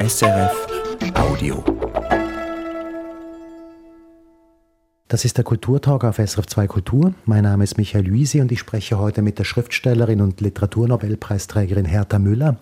SRF 0.00 0.66
Audio. 1.14 1.64
Das 5.08 5.24
ist 5.24 5.36
der 5.36 5.44
Kulturtalk 5.44 6.04
auf 6.04 6.18
SRF 6.18 6.46
2 6.46 6.66
Kultur. 6.68 7.14
Mein 7.24 7.42
Name 7.42 7.64
ist 7.64 7.78
Michael 7.78 8.06
Luisi 8.06 8.40
und 8.40 8.52
ich 8.52 8.60
spreche 8.60 9.00
heute 9.00 9.22
mit 9.22 9.40
der 9.40 9.44
Schriftstellerin 9.44 10.20
und 10.20 10.40
Literaturnobelpreisträgerin 10.40 11.84
Hertha 11.84 12.20
Müller. 12.20 12.58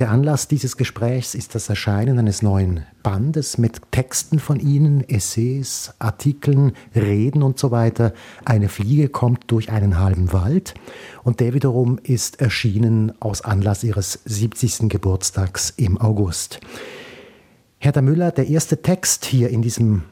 Der 0.00 0.10
Anlass 0.10 0.48
dieses 0.48 0.76
Gesprächs 0.76 1.36
ist 1.36 1.54
das 1.54 1.68
Erscheinen 1.68 2.18
eines 2.18 2.42
neuen 2.42 2.84
Bandes 3.04 3.58
mit 3.58 3.80
Texten 3.92 4.40
von 4.40 4.58
Ihnen, 4.58 5.08
Essays, 5.08 5.94
Artikeln, 6.00 6.72
Reden 6.96 7.44
und 7.44 7.60
so 7.60 7.70
weiter. 7.70 8.12
Eine 8.44 8.68
Fliege 8.68 9.08
kommt 9.08 9.52
durch 9.52 9.70
einen 9.70 10.00
halben 10.00 10.32
Wald 10.32 10.74
und 11.22 11.38
der 11.38 11.54
wiederum 11.54 12.00
ist 12.02 12.40
erschienen 12.40 13.12
aus 13.20 13.42
Anlass 13.42 13.84
Ihres 13.84 14.18
70. 14.24 14.88
Geburtstags 14.88 15.72
im 15.76 15.96
August. 16.00 16.58
Herr 17.78 18.02
Müller, 18.02 18.32
der 18.32 18.48
erste 18.48 18.82
Text 18.82 19.24
hier 19.24 19.50
in 19.50 19.62
diesem 19.62 20.02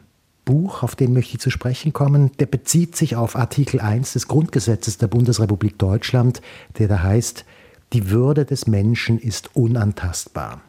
Buch, 0.45 0.85
auf 0.85 0.95
den 0.95 1.13
möchte 1.13 1.35
ich 1.35 1.41
zu 1.41 1.51
sprechen 1.51 1.93
kommen, 1.93 2.31
der 2.39 2.47
bezieht 2.47 2.95
sich 2.95 3.17
auf 3.17 3.35
Artikel 3.35 3.81
1 3.81 4.13
des 4.13 4.29
Grundgesetzes 4.29 4.99
der 4.99 5.09
Bundesrepublik 5.09 5.77
Deutschland, 5.77 6.41
der 6.79 6.87
da 6.87 7.03
heißt, 7.03 7.45
die 7.93 8.11
Würde 8.11 8.45
des 8.45 8.67
Menschen 8.67 9.19
ist 9.19 9.55
unantastbar. 9.55 10.63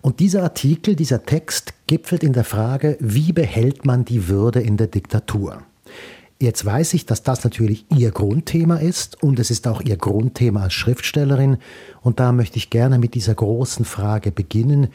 Und 0.00 0.18
dieser 0.18 0.42
Artikel, 0.42 0.96
dieser 0.96 1.24
Text 1.24 1.74
gipfelt 1.86 2.24
in 2.24 2.32
der 2.32 2.44
Frage, 2.44 2.96
wie 3.00 3.32
behält 3.32 3.84
man 3.84 4.04
die 4.04 4.28
Würde 4.28 4.60
in 4.60 4.76
der 4.76 4.88
Diktatur? 4.88 5.62
Jetzt 6.40 6.64
weiß 6.64 6.94
ich, 6.94 7.06
dass 7.06 7.22
das 7.22 7.44
natürlich 7.44 7.86
Ihr 7.96 8.10
Grundthema 8.10 8.78
ist 8.78 9.22
und 9.22 9.38
es 9.38 9.52
ist 9.52 9.68
auch 9.68 9.80
Ihr 9.80 9.96
Grundthema 9.96 10.64
als 10.64 10.72
Schriftstellerin. 10.72 11.58
Und 12.00 12.18
da 12.18 12.32
möchte 12.32 12.56
ich 12.56 12.68
gerne 12.68 12.98
mit 12.98 13.14
dieser 13.14 13.34
großen 13.34 13.84
Frage 13.84 14.32
beginnen. 14.32 14.88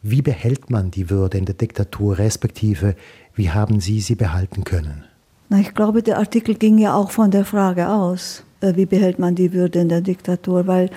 Wie 0.00 0.22
behält 0.22 0.70
man 0.70 0.92
die 0.92 1.10
Würde 1.10 1.38
in 1.38 1.44
der 1.44 1.56
Diktatur, 1.56 2.18
respektive 2.18 2.94
wie 3.34 3.50
haben 3.50 3.80
Sie 3.80 4.00
sie 4.00 4.14
behalten 4.14 4.62
können? 4.62 5.04
Na, 5.48 5.58
ich 5.58 5.74
glaube, 5.74 6.04
der 6.04 6.18
Artikel 6.18 6.54
ging 6.54 6.78
ja 6.78 6.94
auch 6.94 7.10
von 7.10 7.32
der 7.32 7.44
Frage 7.44 7.88
aus. 7.88 8.44
Äh, 8.62 8.76
wie 8.76 8.86
behält 8.86 9.18
man 9.18 9.34
die 9.34 9.52
Würde 9.52 9.80
in 9.80 9.88
der 9.88 10.00
Diktatur, 10.00 10.66
weil 10.66 10.88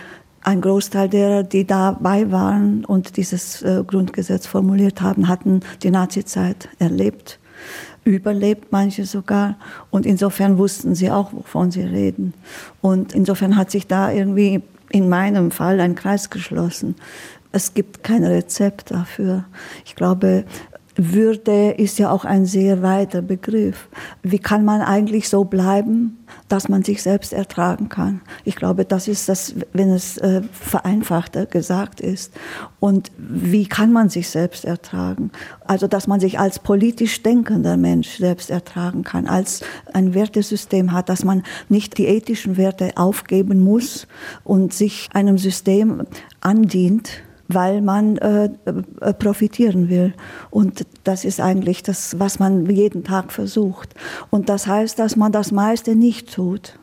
ein 0.42 0.62
Großteil 0.62 1.10
derer, 1.10 1.44
die 1.44 1.66
dabei 1.66 2.32
waren 2.32 2.86
und 2.86 3.18
dieses 3.18 3.64
äh, 3.64 3.84
Grundgesetz 3.86 4.46
formuliert 4.46 5.02
haben, 5.02 5.28
hatten 5.28 5.62
die 5.82 5.90
Nazizeit 5.90 6.70
erlebt, 6.78 7.40
überlebt 8.04 8.72
manche 8.72 9.06
sogar. 9.06 9.58
Und 9.90 10.06
insofern 10.06 10.60
wussten 10.60 10.94
sie 10.94 11.10
auch, 11.10 11.34
wovon 11.34 11.72
sie 11.72 11.82
reden. 11.82 12.36
Und 12.82 13.16
insofern 13.16 13.58
hat 13.58 13.72
sich 13.72 13.88
da 13.88 14.12
irgendwie 14.12 14.62
in 14.90 15.10
meinem 15.10 15.50
Fall 15.50 15.80
ein 15.80 15.96
Kreis 15.96 16.30
geschlossen. 16.30 16.96
Es 17.52 17.74
gibt 17.74 18.04
kein 18.04 18.24
Rezept 18.24 18.92
dafür. 18.92 19.46
Ich 19.84 19.96
glaube, 19.96 20.46
würde 20.96 21.72
ist 21.72 22.00
ja 22.00 22.10
auch 22.10 22.24
ein 22.26 22.46
sehr 22.46 22.82
weiter 22.82 23.22
Begriff. 23.22 23.90
Wie 24.24 24.40
kann 24.40 24.64
man 24.64 24.82
eigentlich 24.82 25.28
so 25.28 25.44
bleiben, 25.44 26.18
dass 26.48 26.70
man 26.70 26.84
sich 26.84 27.04
selbst 27.04 27.34
ertragen 27.34 27.90
kann? 27.90 28.22
Ich 28.46 28.56
glaube, 28.56 28.86
das 28.86 29.08
ist 29.08 29.28
das, 29.28 29.56
wenn 29.74 29.92
es 29.92 30.18
äh, 30.18 30.42
vereinfachter 30.52 31.46
gesagt 31.46 32.00
ist. 32.00 32.34
Und 32.80 33.12
wie 33.18 33.68
kann 33.68 33.92
man 33.92 34.10
sich 34.10 34.30
selbst 34.30 34.64
ertragen? 34.64 35.32
Also, 35.66 35.88
dass 35.88 36.08
man 36.08 36.20
sich 36.20 36.40
als 36.40 36.60
politisch 36.60 37.22
denkender 37.24 37.76
Mensch 37.78 38.18
selbst 38.18 38.50
ertragen 38.50 39.04
kann, 39.04 39.28
als 39.28 39.62
ein 39.94 40.14
Wertesystem 40.14 40.94
hat, 40.94 41.10
dass 41.10 41.26
man 41.26 41.44
nicht 41.68 41.98
die 41.98 42.08
ethischen 42.08 42.58
Werte 42.58 42.92
aufgeben 42.96 43.60
muss 43.62 44.08
und 44.44 44.74
sich 44.74 45.10
einem 45.14 45.38
System 45.38 46.04
andient, 46.40 47.24
weil 47.48 47.82
man 47.82 48.18
äh, 48.18 48.50
äh, 49.02 49.14
profitieren 49.14 49.90
will. 49.90 50.14
Und 50.50 50.86
das 51.04 51.26
ist 51.26 51.40
eigentlich 51.40 51.84
das, 51.84 52.20
was 52.20 52.40
man 52.40 52.70
jeden 52.70 53.04
Tag 53.04 53.32
versucht. 53.32 53.94
Und 54.30 54.50
das 54.50 54.68
heißt, 54.68 54.98
dass 55.00 55.16
man 55.16 55.32
das 55.32 55.52
meiste 55.52 55.96
nicht 55.96 56.34
tut, 56.34 56.78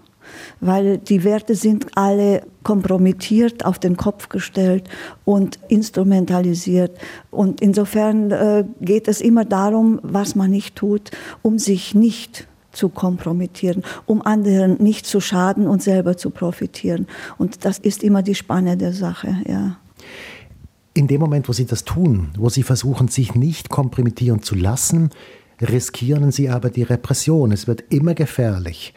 weil 0.61 0.99
die 0.99 1.25
Werte 1.25 1.55
sind 1.55 1.87
alle 1.97 2.43
kompromittiert, 2.63 3.65
auf 3.65 3.79
den 3.79 3.97
Kopf 3.97 4.29
gestellt 4.29 4.89
und 5.25 5.59
instrumentalisiert. 5.69 6.97
Und 7.31 7.61
insofern 7.61 8.31
äh, 8.31 8.65
geht 8.81 9.09
es 9.09 9.21
immer 9.21 9.45
darum, 9.45 9.99
was 10.03 10.35
man 10.35 10.51
nicht 10.51 10.77
tut, 10.77 11.11
um 11.43 11.59
sich 11.59 11.95
nicht 11.95 12.47
zu 12.71 12.89
kompromittieren, 12.89 13.83
um 14.07 14.23
anderen 14.23 14.83
nicht 14.83 15.07
zu 15.07 15.21
schaden 15.21 15.67
und 15.67 15.83
selber 15.83 16.17
zu 16.17 16.31
profitieren. 16.31 17.07
Und 17.37 17.65
das 17.65 17.79
ist 17.79 18.03
immer 18.03 18.23
die 18.23 18.35
Spanne 18.35 18.77
der 18.77 18.93
Sache, 18.93 19.37
ja. 19.47 19.77
In 20.95 21.07
dem 21.07 21.21
Moment, 21.21 21.49
wo 21.49 21.53
Sie 21.53 21.65
das 21.65 21.85
tun, 21.85 22.31
wo 22.37 22.49
Sie 22.49 22.63
versuchen, 22.63 23.09
sich 23.09 23.35
nicht 23.35 23.71
kompromittieren 23.71 24.43
zu 24.43 24.55
lassen, 24.55 25.11
riskieren 25.61 26.33
Sie 26.33 26.51
aber 26.51 26.71
die 26.71 26.83
Repression. 26.83 27.53
Es 27.53 27.67
wird 27.67 27.85
immer 27.89 28.15
gefährlich. 28.15 28.93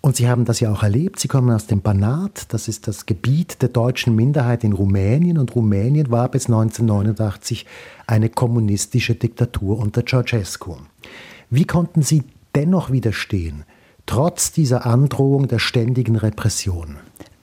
Und 0.00 0.14
Sie 0.14 0.28
haben 0.28 0.44
das 0.44 0.60
ja 0.60 0.72
auch 0.72 0.84
erlebt. 0.84 1.18
Sie 1.18 1.26
kommen 1.26 1.50
aus 1.50 1.66
dem 1.66 1.80
Banat, 1.80 2.52
das 2.52 2.68
ist 2.68 2.86
das 2.86 3.04
Gebiet 3.04 3.62
der 3.62 3.68
deutschen 3.68 4.14
Minderheit 4.14 4.62
in 4.62 4.72
Rumänien. 4.72 5.38
Und 5.38 5.54
Rumänien 5.56 6.10
war 6.10 6.28
bis 6.28 6.46
1989 6.46 7.66
eine 8.06 8.28
kommunistische 8.28 9.16
Diktatur 9.16 9.78
unter 9.78 10.04
Ceausescu. 10.06 10.76
Wie 11.50 11.64
konnten 11.64 12.02
Sie 12.02 12.22
dennoch 12.54 12.92
widerstehen, 12.92 13.64
trotz 14.06 14.52
dieser 14.52 14.86
Androhung 14.86 15.48
der 15.48 15.58
ständigen 15.58 16.14
Repression? 16.14 16.96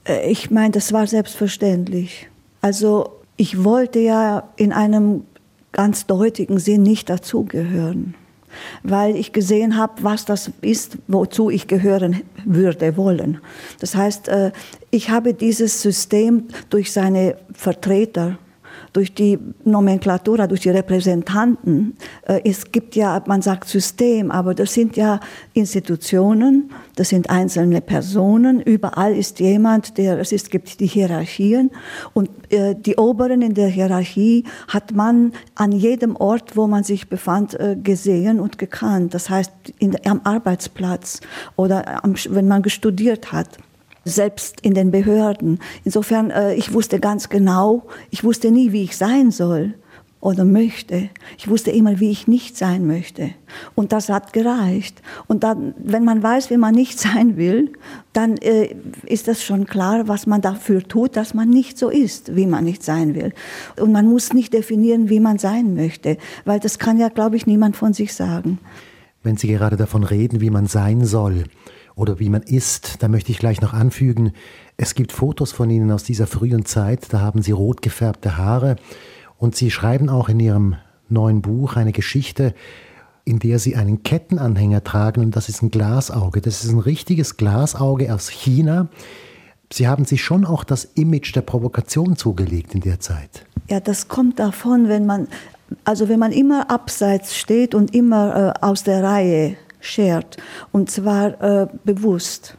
Äh, 0.04 0.30
ich 0.30 0.50
meine, 0.50 0.70
das 0.70 0.94
war 0.94 1.06
selbstverständlich. 1.06 2.28
Also 2.62 3.20
ich 3.36 3.64
wollte 3.64 3.98
ja 3.98 4.48
in 4.56 4.72
einem 4.72 5.24
ganz 5.72 6.06
deutigen 6.06 6.58
Sinn 6.58 6.82
nicht 6.82 7.10
dazugehören, 7.10 8.14
weil 8.82 9.14
ich 9.14 9.32
gesehen 9.32 9.76
habe, 9.76 10.02
was 10.02 10.24
das 10.24 10.50
ist, 10.62 10.96
wozu 11.06 11.50
ich 11.50 11.66
gehören 11.66 12.22
würde 12.44 12.96
wollen. 12.96 13.38
Das 13.80 13.94
heißt, 13.94 14.28
äh, 14.28 14.52
ich 14.90 15.10
habe 15.10 15.34
dieses 15.34 15.82
System 15.82 16.44
durch 16.70 16.92
seine 16.92 17.36
Vertreter 17.52 18.38
durch 18.96 19.12
die 19.12 19.38
Nomenklatura, 19.64 20.46
durch 20.46 20.62
die 20.62 20.70
Repräsentanten. 20.70 21.96
Äh, 22.22 22.40
es 22.44 22.72
gibt 22.72 22.96
ja, 22.96 23.22
man 23.26 23.42
sagt 23.42 23.68
System, 23.68 24.30
aber 24.30 24.54
das 24.54 24.72
sind 24.72 24.96
ja 24.96 25.20
Institutionen, 25.52 26.70
das 26.94 27.10
sind 27.10 27.28
einzelne 27.28 27.82
Personen. 27.82 28.60
Überall 28.60 29.14
ist 29.14 29.38
jemand, 29.38 29.98
der, 29.98 30.18
es 30.18 30.32
ist, 30.32 30.50
gibt 30.50 30.80
die 30.80 30.86
Hierarchien 30.86 31.70
und 32.14 32.30
äh, 32.50 32.74
die 32.74 32.96
Oberen 32.96 33.42
in 33.42 33.52
der 33.52 33.68
Hierarchie 33.68 34.44
hat 34.68 34.92
man 34.92 35.32
an 35.54 35.72
jedem 35.72 36.16
Ort, 36.16 36.56
wo 36.56 36.66
man 36.66 36.82
sich 36.82 37.10
befand, 37.10 37.52
äh, 37.60 37.76
gesehen 37.76 38.40
und 38.40 38.56
gekannt. 38.56 39.12
Das 39.12 39.28
heißt, 39.28 39.52
in, 39.78 39.94
am 40.06 40.22
Arbeitsplatz 40.24 41.20
oder 41.56 42.02
am, 42.02 42.14
wenn 42.30 42.48
man 42.48 42.62
gestudiert 42.62 43.30
hat 43.32 43.58
selbst 44.06 44.60
in 44.62 44.74
den 44.74 44.90
Behörden. 44.90 45.58
Insofern, 45.84 46.30
äh, 46.30 46.54
ich 46.54 46.72
wusste 46.72 47.00
ganz 47.00 47.28
genau, 47.28 47.86
ich 48.10 48.24
wusste 48.24 48.50
nie, 48.50 48.72
wie 48.72 48.84
ich 48.84 48.96
sein 48.96 49.30
soll 49.30 49.74
oder 50.20 50.44
möchte. 50.44 51.10
Ich 51.38 51.48
wusste 51.48 51.70
immer, 51.70 52.00
wie 52.00 52.10
ich 52.10 52.26
nicht 52.26 52.56
sein 52.56 52.86
möchte. 52.86 53.30
Und 53.74 53.92
das 53.92 54.08
hat 54.08 54.32
gereicht. 54.32 55.02
Und 55.26 55.44
dann, 55.44 55.74
wenn 55.78 56.04
man 56.04 56.22
weiß, 56.22 56.50
wie 56.50 56.56
man 56.56 56.74
nicht 56.74 56.98
sein 56.98 57.36
will, 57.36 57.72
dann 58.12 58.36
äh, 58.38 58.74
ist 59.04 59.28
das 59.28 59.42
schon 59.42 59.66
klar, 59.66 60.08
was 60.08 60.26
man 60.26 60.40
dafür 60.40 60.82
tut, 60.82 61.16
dass 61.16 61.34
man 61.34 61.50
nicht 61.50 61.76
so 61.76 61.90
ist, 61.90 62.34
wie 62.34 62.46
man 62.46 62.64
nicht 62.64 62.82
sein 62.82 63.14
will. 63.14 63.32
Und 63.78 63.92
man 63.92 64.06
muss 64.06 64.32
nicht 64.32 64.52
definieren, 64.52 65.10
wie 65.10 65.20
man 65.20 65.38
sein 65.38 65.74
möchte, 65.74 66.16
weil 66.44 66.60
das 66.60 66.78
kann 66.78 66.98
ja, 66.98 67.08
glaube 67.08 67.36
ich, 67.36 67.46
niemand 67.46 67.76
von 67.76 67.92
sich 67.92 68.14
sagen. 68.14 68.58
Wenn 69.22 69.36
Sie 69.36 69.48
gerade 69.48 69.76
davon 69.76 70.04
reden, 70.04 70.40
wie 70.40 70.50
man 70.50 70.66
sein 70.66 71.04
soll, 71.04 71.44
oder 71.96 72.20
wie 72.20 72.28
man 72.28 72.42
isst. 72.42 73.02
Da 73.02 73.08
möchte 73.08 73.32
ich 73.32 73.38
gleich 73.38 73.60
noch 73.60 73.72
anfügen, 73.72 74.32
es 74.76 74.94
gibt 74.94 75.10
Fotos 75.10 75.50
von 75.50 75.68
Ihnen 75.70 75.90
aus 75.90 76.04
dieser 76.04 76.28
frühen 76.28 76.64
Zeit, 76.64 77.12
da 77.12 77.20
haben 77.20 77.42
Sie 77.42 77.50
rot 77.50 77.82
gefärbte 77.82 78.36
Haare 78.36 78.76
und 79.38 79.56
Sie 79.56 79.72
schreiben 79.72 80.08
auch 80.08 80.28
in 80.28 80.38
Ihrem 80.38 80.76
neuen 81.08 81.42
Buch 81.42 81.76
eine 81.76 81.92
Geschichte, 81.92 82.54
in 83.24 83.38
der 83.40 83.58
Sie 83.58 83.74
einen 83.74 84.02
Kettenanhänger 84.02 84.84
tragen 84.84 85.22
und 85.22 85.34
das 85.34 85.48
ist 85.48 85.62
ein 85.62 85.70
Glasauge. 85.70 86.40
Das 86.40 86.62
ist 86.62 86.70
ein 86.70 86.78
richtiges 86.78 87.36
Glasauge 87.36 88.14
aus 88.14 88.28
China. 88.28 88.88
Sie 89.72 89.88
haben 89.88 90.04
sich 90.04 90.22
schon 90.22 90.44
auch 90.44 90.62
das 90.62 90.84
Image 90.84 91.34
der 91.34 91.40
Provokation 91.40 92.16
zugelegt 92.16 92.74
in 92.74 92.82
der 92.82 93.00
Zeit. 93.00 93.46
Ja, 93.68 93.80
das 93.80 94.06
kommt 94.06 94.38
davon, 94.38 94.88
wenn 94.88 95.06
man, 95.06 95.26
also 95.84 96.08
wenn 96.08 96.20
man 96.20 96.30
immer 96.30 96.70
abseits 96.70 97.36
steht 97.36 97.74
und 97.74 97.94
immer 97.94 98.54
äh, 98.54 98.64
aus 98.64 98.84
der 98.84 99.02
Reihe 99.02 99.56
schert. 99.86 100.36
Und 100.72 100.90
zwar 100.90 101.40
äh, 101.40 101.66
bewusst. 101.84 102.56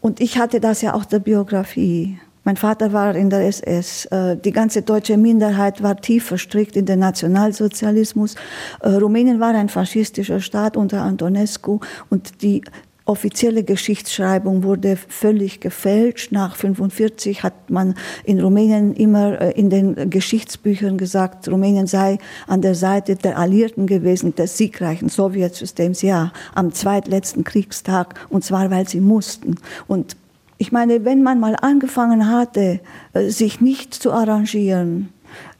Und 0.00 0.20
ich 0.20 0.38
hatte 0.38 0.60
das 0.60 0.82
ja 0.82 0.94
auch 0.94 1.04
der 1.04 1.20
Biografie. 1.20 2.18
Mein 2.44 2.56
Vater 2.56 2.92
war 2.92 3.14
in 3.14 3.30
der 3.30 3.46
SS. 3.46 4.06
Äh, 4.06 4.36
die 4.36 4.50
ganze 4.50 4.82
deutsche 4.82 5.16
Minderheit 5.16 5.82
war 5.82 5.96
tief 5.96 6.24
verstrickt 6.24 6.76
in 6.76 6.86
den 6.86 6.98
Nationalsozialismus. 6.98 8.34
Äh, 8.80 8.90
Rumänien 8.90 9.38
war 9.38 9.54
ein 9.54 9.68
faschistischer 9.68 10.40
Staat 10.40 10.76
unter 10.76 11.02
Antonescu 11.02 11.78
und 12.10 12.42
die 12.42 12.62
offizielle 13.12 13.62
Geschichtsschreibung 13.62 14.62
wurde 14.62 14.96
völlig 14.96 15.60
gefälscht. 15.60 16.32
Nach 16.32 16.56
45 16.56 17.42
hat 17.42 17.68
man 17.68 17.94
in 18.24 18.40
Rumänien 18.40 18.94
immer 18.94 19.38
äh, 19.38 19.50
in 19.52 19.68
den 19.68 20.08
Geschichtsbüchern 20.08 20.96
gesagt, 20.96 21.46
Rumänien 21.46 21.86
sei 21.86 22.16
an 22.46 22.62
der 22.62 22.74
Seite 22.74 23.16
der 23.16 23.38
Alliierten 23.38 23.86
gewesen, 23.86 24.34
des 24.34 24.56
siegreichen 24.56 25.10
Sowjetsystems. 25.10 26.00
Ja, 26.00 26.32
am 26.54 26.72
zweitletzten 26.72 27.44
Kriegstag 27.44 28.14
und 28.30 28.44
zwar, 28.44 28.70
weil 28.70 28.88
sie 28.88 29.00
mussten. 29.00 29.56
Und 29.86 30.16
ich 30.56 30.72
meine, 30.72 31.04
wenn 31.04 31.22
man 31.22 31.38
mal 31.38 31.54
angefangen 31.60 32.30
hatte, 32.30 32.80
äh, 33.12 33.28
sich 33.28 33.60
nicht 33.60 33.92
zu 33.92 34.10
arrangieren, 34.10 35.10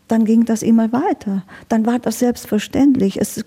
dann 0.08 0.25
ging 0.25 0.46
das 0.46 0.62
immer 0.62 0.90
weiter. 0.93 1.44
Dann 1.69 1.84
war 1.84 1.99
das 1.99 2.19
selbstverständlich. 2.19 3.20
Es, 3.20 3.44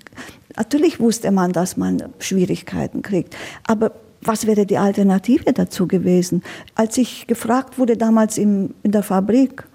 Natürlich 0.57 0.99
wusste 0.99 1.31
man, 1.31 1.51
dass 1.51 1.77
man 1.77 2.03
Schwierigkeiten 2.19 3.01
kriegt. 3.01 3.35
Aber 3.67 3.91
was 4.21 4.47
wäre 4.47 4.65
die 4.65 4.77
Alternative 4.77 5.53
dazu 5.53 5.87
gewesen? 5.87 6.43
Als 6.73 6.97
ich 6.97 7.27
gefragt 7.27 7.77
wurde 7.77 7.97
damals 7.97 8.37
im, 8.37 8.73
in 8.83 8.91
der 8.91 9.03
Fabrik, 9.03 9.65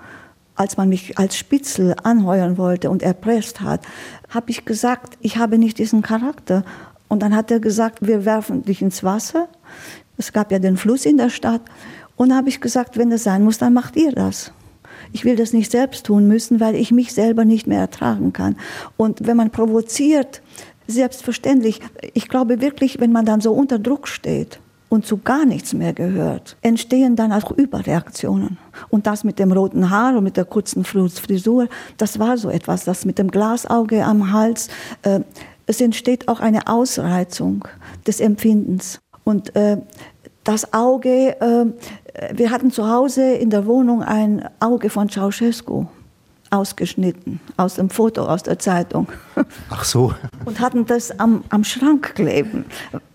als 0.56 0.76
man 0.76 0.88
mich 0.88 1.16
als 1.18 1.36
Spitzel 1.36 1.94
anheuern 2.02 2.58
wollte 2.58 2.90
und 2.90 3.02
erpresst 3.02 3.60
hat, 3.60 3.82
habe 4.28 4.50
ich 4.50 4.64
gesagt, 4.64 5.16
ich 5.20 5.38
habe 5.38 5.56
nicht 5.56 5.78
diesen 5.78 6.02
Charakter. 6.02 6.64
Und 7.08 7.22
dann 7.22 7.34
hat 7.34 7.50
er 7.50 7.60
gesagt, 7.60 8.06
wir 8.06 8.24
werfen 8.24 8.62
dich 8.62 8.82
ins 8.82 9.02
Wasser. 9.02 9.48
Es 10.16 10.32
gab 10.32 10.52
ja 10.52 10.58
den 10.58 10.76
Fluss 10.76 11.06
in 11.06 11.16
der 11.16 11.30
Stadt. 11.30 11.62
Und 12.16 12.34
habe 12.34 12.50
ich 12.50 12.60
gesagt, 12.60 12.98
wenn 12.98 13.10
das 13.10 13.24
sein 13.24 13.42
muss, 13.42 13.58
dann 13.58 13.72
macht 13.72 13.96
ihr 13.96 14.12
das. 14.12 14.52
Ich 15.12 15.24
will 15.24 15.36
das 15.36 15.52
nicht 15.52 15.70
selbst 15.70 16.06
tun 16.06 16.28
müssen, 16.28 16.60
weil 16.60 16.74
ich 16.74 16.92
mich 16.92 17.12
selber 17.12 17.44
nicht 17.44 17.66
mehr 17.66 17.80
ertragen 17.80 18.32
kann. 18.32 18.56
Und 18.96 19.26
wenn 19.26 19.36
man 19.36 19.50
provoziert, 19.50 20.42
selbstverständlich. 20.90 21.80
Ich 22.14 22.28
glaube 22.28 22.60
wirklich, 22.60 23.00
wenn 23.00 23.12
man 23.12 23.24
dann 23.24 23.40
so 23.40 23.52
unter 23.52 23.78
Druck 23.78 24.08
steht 24.08 24.60
und 24.88 25.06
zu 25.06 25.18
gar 25.18 25.46
nichts 25.46 25.72
mehr 25.72 25.92
gehört, 25.92 26.56
entstehen 26.62 27.16
dann 27.16 27.32
auch 27.32 27.52
Überreaktionen. 27.52 28.58
Und 28.88 29.06
das 29.06 29.24
mit 29.24 29.38
dem 29.38 29.52
roten 29.52 29.90
Haar 29.90 30.16
und 30.16 30.24
mit 30.24 30.36
der 30.36 30.44
kurzen 30.44 30.84
Frisur, 30.84 31.68
das 31.96 32.18
war 32.18 32.36
so 32.36 32.50
etwas, 32.50 32.84
das 32.84 33.04
mit 33.04 33.18
dem 33.18 33.30
Glasauge 33.30 34.04
am 34.04 34.32
Hals. 34.32 34.68
Äh, 35.02 35.20
es 35.66 35.80
entsteht 35.80 36.28
auch 36.28 36.40
eine 36.40 36.66
Ausreizung 36.66 37.66
des 38.06 38.20
Empfindens. 38.20 39.00
Und 39.22 39.54
äh, 39.54 39.78
das 40.42 40.72
Auge, 40.72 41.40
äh, 41.40 41.66
wir 42.34 42.50
hatten 42.50 42.72
zu 42.72 42.88
Hause 42.88 43.34
in 43.34 43.50
der 43.50 43.66
Wohnung 43.66 44.02
ein 44.02 44.48
Auge 44.58 44.90
von 44.90 45.08
Ceausescu 45.08 45.86
ausgeschnitten 46.50 47.40
aus 47.56 47.74
dem 47.74 47.90
Foto 47.90 48.26
aus 48.26 48.42
der 48.42 48.58
Zeitung. 48.58 49.08
Ach 49.70 49.84
so. 49.84 50.12
Und 50.44 50.60
hatten 50.60 50.84
das 50.86 51.18
am, 51.18 51.44
am 51.48 51.64
Schrank 51.64 52.14
kleben. 52.14 52.64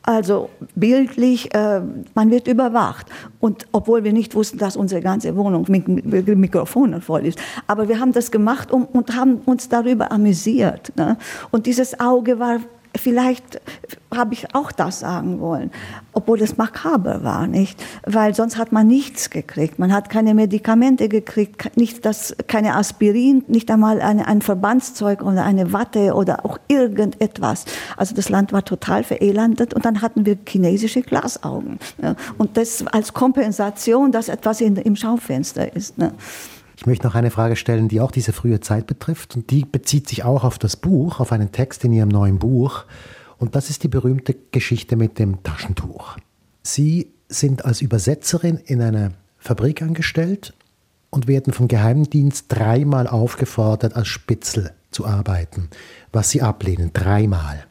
Also 0.04 0.50
bildlich, 0.76 1.54
äh, 1.54 1.82
man 2.14 2.32
wird 2.32 2.48
überwacht. 2.48 3.08
Und 3.40 3.66
obwohl 3.72 4.04
wir 4.04 4.14
nicht 4.14 4.36
wussten, 4.36 4.58
dass 4.58 4.78
unsere 4.78 5.02
ganze 5.02 5.36
Wohnung 5.36 5.66
mit, 5.68 5.88
mit 5.88 6.28
Mikrofonen 6.28 7.02
voll 7.02 7.26
ist. 7.26 7.40
Aber 7.68 7.88
wir 7.90 8.00
haben 8.00 8.14
das 8.14 8.32
gemacht 8.32 8.72
um, 8.72 8.86
und 8.86 9.16
haben 9.16 9.38
uns 9.46 9.68
darüber 9.68 10.12
amüsiert. 10.12 10.94
Ne? 10.96 11.18
Und 11.52 11.66
dieses 11.66 12.00
Auge 12.00 12.40
war 12.40 12.60
vielleicht 12.95 13.62
habe 14.15 14.33
ich 14.33 14.56
auch 14.56 14.71
das 14.71 15.01
sagen 15.01 15.39
wollen, 15.39 15.71
obwohl 16.13 16.42
es 16.42 16.57
makaber 16.57 17.24
war, 17.24 17.47
nicht? 17.47 17.83
Weil 18.06 18.33
sonst 18.33 18.57
hat 18.57 18.71
man 18.71 18.88
nichts 18.88 19.30
gekriegt. 19.30 19.80
Man 19.80 19.94
hat 19.94 20.09
keine 20.09 20.33
Medikamente 20.33 21.09
gekriegt, 21.09 21.75
nicht 21.77 22.06
das, 22.06 22.36
keine 22.47 22.75
Aspirin, 22.75 23.44
nicht 23.47 23.69
einmal 23.69 24.01
eine, 24.01 24.27
ein 24.27 24.42
Verbandszeug 24.42 25.21
oder 25.21 25.44
eine 25.44 25.74
Watte 25.74 26.13
oder 26.13 26.45
auch 26.45 26.57
irgendetwas. 26.68 27.65
Also 27.97 28.15
das 28.15 28.30
Land 28.30 28.53
war 28.53 28.63
total 28.63 29.03
verelendet 29.03 29.74
und 29.74 29.86
dann 29.86 30.01
hatten 30.01 30.25
wir 30.25 30.38
chinesische 30.48 31.01
Glasaugen. 31.01 31.80
Ne? 31.98 32.15
Und 32.38 32.57
das 32.57 32.86
als 32.88 33.13
Kompensation, 33.13 34.12
dass 34.12 34.30
etwas 34.30 34.62
in, 34.62 34.75
im 34.77 34.95
Schaufenster 34.95 35.75
ist. 35.75 35.98
Ne? 35.98 36.13
Ich 36.77 36.86
möchte 36.86 37.07
noch 37.07 37.16
eine 37.16 37.31
Frage 37.31 37.56
stellen, 37.56 37.88
die 37.88 38.01
auch 38.01 38.12
diese 38.12 38.33
frühe 38.33 38.60
Zeit 38.60 38.88
betrifft. 38.88 39.36
Und 39.36 39.50
die 39.51 39.66
bezieht 39.66 40.10
sich 40.10 40.24
auch 40.24 40.44
auf 40.44 40.60
das 40.60 40.75
Buch, 40.75 41.19
auf 41.19 41.31
einen 41.31 41.51
Text 41.51 41.83
in 41.86 41.94
Ihrem 41.94 42.10
neuen 42.10 42.39
Buch. 42.39 42.86
Und 43.38 43.56
das 43.56 43.69
ist 43.69 43.83
die 43.83 43.88
berühmte 43.88 44.36
Geschichte 44.51 44.95
mit 44.95 45.19
dem 45.19 45.44
Taschentuch. 45.44 46.18
Sie 46.63 47.12
sind 47.30 47.66
als 47.66 47.81
Übersetzerin 47.81 48.57
in 48.57 48.81
einer 48.81 49.12
Fabrik 49.38 49.81
angestellt 49.81 50.54
und 51.10 51.27
werden 51.27 51.54
vom 51.54 51.68
Geheimdienst 51.68 52.45
dreimal 52.50 53.07
aufgefordert, 53.07 53.95
als 53.95 54.07
Spitzel 54.07 54.72
zu 54.92 55.06
arbeiten, 55.06 55.69
was 56.12 56.30
sie 56.30 56.42
ablehnen, 56.42 56.92
dreimal. 56.94 57.66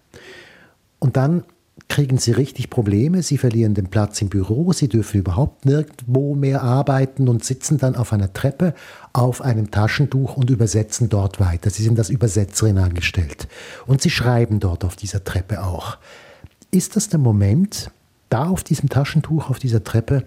Und 0.98 1.16
dann 1.16 1.44
kriegen 1.88 2.18
sie 2.18 2.32
richtig 2.32 2.70
Probleme, 2.70 3.22
sie 3.22 3.38
verlieren 3.38 3.74
den 3.74 3.88
Platz 3.88 4.20
im 4.22 4.28
Büro, 4.28 4.72
sie 4.72 4.88
dürfen 4.88 5.20
überhaupt 5.20 5.64
nirgendwo 5.66 6.34
mehr 6.34 6.62
arbeiten 6.62 7.28
und 7.28 7.44
sitzen 7.44 7.78
dann 7.78 7.94
auf 7.94 8.12
einer 8.12 8.32
Treppe 8.32 8.74
auf 9.12 9.42
einem 9.42 9.70
Taschentuch 9.70 10.36
und 10.36 10.50
übersetzen 10.50 11.08
dort 11.08 11.40
weiter. 11.40 11.70
Sie 11.70 11.82
sind 11.82 11.98
als 11.98 12.10
Übersetzerin 12.10 12.78
angestellt 12.78 13.48
und 13.86 14.02
sie 14.02 14.10
schreiben 14.10 14.60
dort 14.60 14.84
auf 14.84 14.96
dieser 14.96 15.22
Treppe 15.24 15.62
auch. 15.62 15.98
Ist 16.70 16.96
das 16.96 17.08
der 17.08 17.20
Moment, 17.20 17.90
da 18.30 18.46
auf 18.48 18.64
diesem 18.64 18.88
Taschentuch, 18.88 19.50
auf 19.50 19.60
dieser 19.60 19.84
Treppe, 19.84 20.24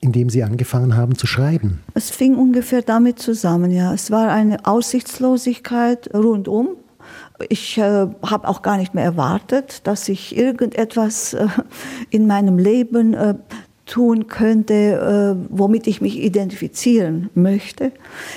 in 0.00 0.10
dem 0.10 0.28
Sie 0.28 0.42
angefangen 0.42 0.96
haben 0.96 1.16
zu 1.16 1.28
schreiben? 1.28 1.80
Es 1.94 2.10
fing 2.10 2.34
ungefähr 2.34 2.82
damit 2.82 3.20
zusammen, 3.20 3.70
ja. 3.70 3.94
Es 3.94 4.10
war 4.10 4.32
eine 4.32 4.66
Aussichtslosigkeit 4.66 6.12
rundum 6.12 6.70
ich 7.48 7.78
äh, 7.78 7.82
habe 7.82 8.48
auch 8.48 8.62
gar 8.62 8.76
nicht 8.76 8.94
mehr 8.94 9.04
erwartet, 9.04 9.86
dass 9.86 10.08
ich 10.08 10.36
irgendetwas 10.36 11.34
äh, 11.34 11.46
in 12.10 12.26
meinem 12.26 12.58
Leben 12.58 13.14
äh, 13.14 13.34
tun 13.86 14.26
könnte, 14.26 14.74
äh, 14.74 15.46
womit 15.50 15.86
ich 15.86 16.00
mich 16.00 16.18
identifizieren 16.18 17.30
möchte. 17.34 17.92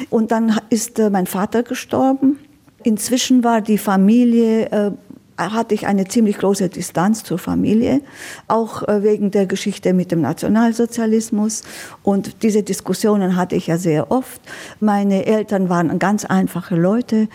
Und 0.10 0.32
dann 0.32 0.60
ist 0.70 1.00
äh, 1.00 1.10
mein 1.10 1.28
Vater 1.28 1.64
gestorben. 1.64 2.40
Inzwischen 2.84 3.44
war 3.44 3.62
die 3.62 3.78
Familie 3.78 4.70
äh, 4.72 4.92
hatte 5.38 5.76
ich 5.76 5.86
eine 5.86 6.08
ziemlich 6.08 6.38
große 6.38 6.70
Distanz 6.70 7.24
zur 7.24 7.38
Familie, 7.38 8.00
auch 8.48 8.84
wegen 8.88 9.32
der 9.32 9.48
Geschichte 9.48 9.94
mit 9.94 10.14
dem 10.14 10.22
Nationalsozialismus. 10.22 11.64
Und 12.04 12.42
diese 12.42 12.64
Diskussionen 12.64 13.36
hatte 13.36 13.58
ich 13.58 13.68
ja 13.68 13.78
sehr 13.78 14.12
oft. 14.12 14.40
Meine 14.80 15.26
Eltern 15.26 15.68
waren 15.68 16.00
ganz 16.00 16.24
einfache 16.24 16.78
Leute. 16.78 17.28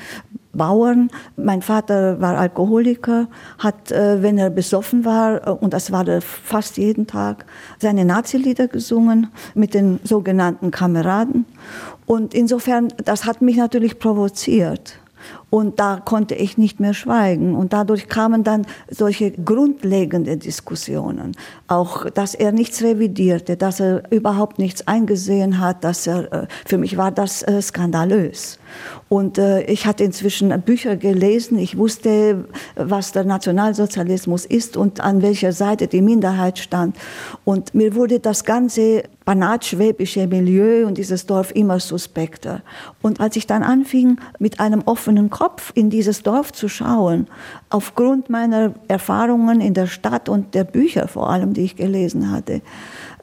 Bauern. 0.52 1.10
Mein 1.36 1.62
Vater 1.62 2.20
war 2.20 2.36
Alkoholiker, 2.36 3.28
hat, 3.58 3.92
äh, 3.92 4.22
wenn 4.22 4.38
er 4.38 4.50
besoffen 4.50 5.04
war, 5.04 5.46
äh, 5.46 5.50
und 5.50 5.72
das 5.72 5.92
war 5.92 6.06
er 6.06 6.20
fast 6.20 6.76
jeden 6.76 7.06
Tag, 7.06 7.46
seine 7.78 8.04
Nazi-Lieder 8.04 8.68
gesungen 8.68 9.28
mit 9.54 9.74
den 9.74 10.00
sogenannten 10.04 10.70
Kameraden. 10.70 11.46
Und 12.06 12.34
insofern, 12.34 12.88
das 13.04 13.24
hat 13.24 13.42
mich 13.42 13.56
natürlich 13.56 13.98
provoziert. 13.98 14.98
Und 15.50 15.80
da 15.80 16.00
konnte 16.02 16.36
ich 16.36 16.58
nicht 16.58 16.78
mehr 16.78 16.94
schweigen. 16.94 17.56
Und 17.56 17.72
dadurch 17.72 18.08
kamen 18.08 18.44
dann 18.44 18.66
solche 18.88 19.32
grundlegende 19.32 20.36
Diskussionen. 20.36 21.32
Auch, 21.66 22.08
dass 22.08 22.34
er 22.34 22.52
nichts 22.52 22.82
revidierte, 22.82 23.56
dass 23.56 23.80
er 23.80 24.10
überhaupt 24.10 24.58
nichts 24.60 24.86
eingesehen 24.86 25.58
hat, 25.58 25.82
dass 25.82 26.06
er, 26.06 26.32
äh, 26.32 26.46
für 26.64 26.78
mich 26.78 26.96
war 26.96 27.10
das 27.10 27.42
äh, 27.42 27.60
skandalös. 27.60 28.58
Und 29.08 29.38
äh, 29.38 29.62
ich 29.62 29.86
hatte 29.86 30.04
inzwischen 30.04 30.48
Bücher 30.62 30.96
gelesen. 30.96 31.58
Ich 31.58 31.76
wusste, 31.76 32.44
was 32.76 33.10
der 33.10 33.24
Nationalsozialismus 33.24 34.46
ist 34.46 34.76
und 34.76 35.00
an 35.00 35.20
welcher 35.20 35.52
Seite 35.52 35.88
die 35.88 36.00
Minderheit 36.00 36.60
stand. 36.60 36.96
Und 37.44 37.74
mir 37.74 37.96
wurde 37.96 38.20
das 38.20 38.44
ganze 38.44 39.02
banatschwäbische 39.24 40.26
Milieu 40.26 40.86
und 40.86 40.98
dieses 40.98 41.26
Dorf 41.26 41.52
immer 41.54 41.78
suspekter. 41.78 42.62
Und 43.02 43.20
als 43.20 43.36
ich 43.36 43.46
dann 43.46 43.62
anfing, 43.62 44.18
mit 44.38 44.60
einem 44.60 44.82
offenen 44.86 45.30
Kopf 45.40 45.72
in 45.74 45.88
dieses 45.88 46.22
Dorf 46.22 46.52
zu 46.52 46.68
schauen, 46.68 47.26
aufgrund 47.70 48.28
meiner 48.28 48.74
Erfahrungen 48.88 49.62
in 49.62 49.72
der 49.72 49.86
Stadt 49.86 50.28
und 50.28 50.54
der 50.54 50.64
Bücher 50.64 51.08
vor 51.08 51.30
allem, 51.30 51.54
die 51.54 51.62
ich 51.62 51.76
gelesen 51.76 52.30
hatte, 52.30 52.60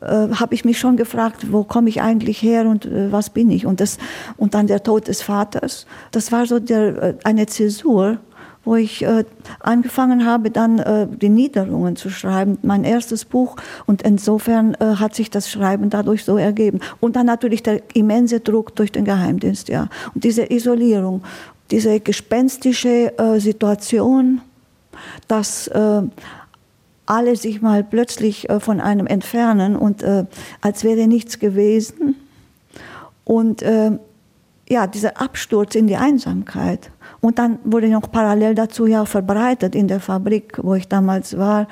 äh, 0.01 0.29
habe 0.33 0.55
ich 0.55 0.65
mich 0.65 0.79
schon 0.79 0.97
gefragt, 0.97 1.51
wo 1.51 1.63
komme 1.63 1.89
ich 1.89 2.01
eigentlich 2.01 2.41
her 2.41 2.65
und 2.65 2.87
äh, 2.87 3.11
was 3.11 3.29
bin 3.29 3.51
ich? 3.51 3.67
Und, 3.67 3.81
das, 3.81 3.99
und 4.35 4.55
dann 4.55 4.65
der 4.65 4.81
Tod 4.81 5.07
des 5.07 5.21
Vaters, 5.21 5.85
das 6.11 6.31
war 6.31 6.47
so 6.47 6.59
der, 6.59 7.03
äh, 7.03 7.13
eine 7.23 7.45
Zäsur, 7.45 8.17
wo 8.63 8.75
ich 8.75 9.03
äh, 9.03 9.23
angefangen 9.59 10.25
habe, 10.25 10.49
dann 10.51 10.79
äh, 10.79 11.07
die 11.07 11.29
Niederungen 11.29 11.95
zu 11.95 12.09
schreiben, 12.09 12.57
mein 12.63 12.83
erstes 12.83 13.25
Buch. 13.25 13.55
Und 13.85 14.01
insofern 14.01 14.73
äh, 14.73 14.95
hat 14.95 15.15
sich 15.15 15.29
das 15.29 15.49
Schreiben 15.49 15.89
dadurch 15.89 16.25
so 16.25 16.37
ergeben. 16.37 16.79
Und 16.99 17.15
dann 17.15 17.27
natürlich 17.27 17.63
der 17.63 17.81
immense 17.93 18.41
Druck 18.41 18.75
durch 18.75 18.91
den 18.91 19.05
Geheimdienst, 19.05 19.69
ja. 19.69 19.87
Und 20.13 20.23
diese 20.25 20.51
Isolierung, 20.51 21.21
diese 21.71 21.99
gespenstische 21.99 23.13
Situation, 23.39 24.41
dass 25.27 25.69
alle 27.07 27.35
sich 27.35 27.61
mal 27.61 27.83
plötzlich 27.83 28.49
äh, 28.49 28.59
von 28.59 28.79
einem 28.79 29.07
entfernen 29.07 29.75
und 29.75 30.03
äh, 30.03 30.25
als 30.61 30.83
wäre 30.83 31.07
nichts 31.07 31.39
gewesen. 31.39 32.15
Und 33.23 33.63
äh, 33.63 33.97
ja, 34.69 34.85
dieser 34.85 35.19
Absturz 35.19 35.75
in 35.75 35.87
die 35.87 35.95
Einsamkeit. 35.95 36.91
Und 37.21 37.39
dann 37.39 37.59
wurde 37.63 37.87
noch 37.87 38.11
parallel 38.11 38.53
dazu 38.53 38.85
ja 38.85 39.05
verbreitet 39.05 39.73
in 39.73 39.87
der 39.87 40.01
Fabrik, 40.01 40.59
wo 40.61 40.75
ich 40.75 40.89
damals 40.89 41.37
war, 41.37 41.67